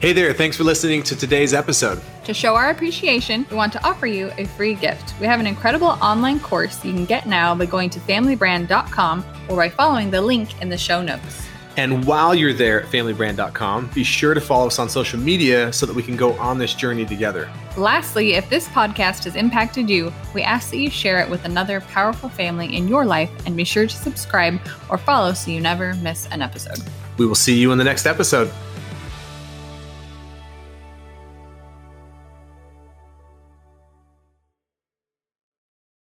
Hey 0.00 0.12
there, 0.12 0.32
thanks 0.32 0.56
for 0.56 0.64
listening 0.64 1.04
to 1.04 1.16
today's 1.16 1.54
episode. 1.54 2.00
To 2.24 2.34
show 2.34 2.56
our 2.56 2.70
appreciation, 2.70 3.46
we 3.50 3.56
want 3.56 3.72
to 3.74 3.86
offer 3.86 4.06
you 4.06 4.32
a 4.36 4.46
free 4.46 4.74
gift. 4.74 5.14
We 5.20 5.26
have 5.26 5.38
an 5.38 5.46
incredible 5.46 5.86
online 5.86 6.40
course 6.40 6.84
you 6.84 6.92
can 6.92 7.04
get 7.04 7.26
now 7.26 7.54
by 7.54 7.66
going 7.66 7.88
to 7.90 8.00
familybrand.com 8.00 9.24
or 9.48 9.56
by 9.56 9.68
following 9.68 10.10
the 10.10 10.20
link 10.20 10.60
in 10.60 10.68
the 10.68 10.76
show 10.76 11.02
notes. 11.02 11.46
And 11.76 12.04
while 12.04 12.34
you're 12.34 12.52
there 12.52 12.82
at 12.82 12.90
familybrand.com, 12.90 13.90
be 13.94 14.04
sure 14.04 14.34
to 14.34 14.40
follow 14.40 14.66
us 14.66 14.78
on 14.78 14.88
social 14.88 15.18
media 15.18 15.72
so 15.72 15.86
that 15.86 15.94
we 15.94 16.02
can 16.02 16.16
go 16.16 16.32
on 16.34 16.58
this 16.58 16.74
journey 16.74 17.04
together. 17.06 17.50
Lastly, 17.76 18.34
if 18.34 18.48
this 18.50 18.68
podcast 18.68 19.24
has 19.24 19.36
impacted 19.36 19.88
you, 19.88 20.12
we 20.34 20.42
ask 20.42 20.70
that 20.70 20.78
you 20.78 20.90
share 20.90 21.20
it 21.20 21.30
with 21.30 21.44
another 21.44 21.80
powerful 21.80 22.28
family 22.28 22.76
in 22.76 22.88
your 22.88 23.04
life 23.04 23.30
and 23.46 23.56
be 23.56 23.64
sure 23.64 23.86
to 23.86 23.96
subscribe 23.96 24.60
or 24.90 24.98
follow 24.98 25.32
so 25.32 25.50
you 25.50 25.60
never 25.60 25.94
miss 25.94 26.26
an 26.30 26.42
episode. 26.42 26.78
We 27.16 27.26
will 27.26 27.34
see 27.34 27.58
you 27.58 27.72
in 27.72 27.78
the 27.78 27.84
next 27.84 28.06
episode. 28.06 28.50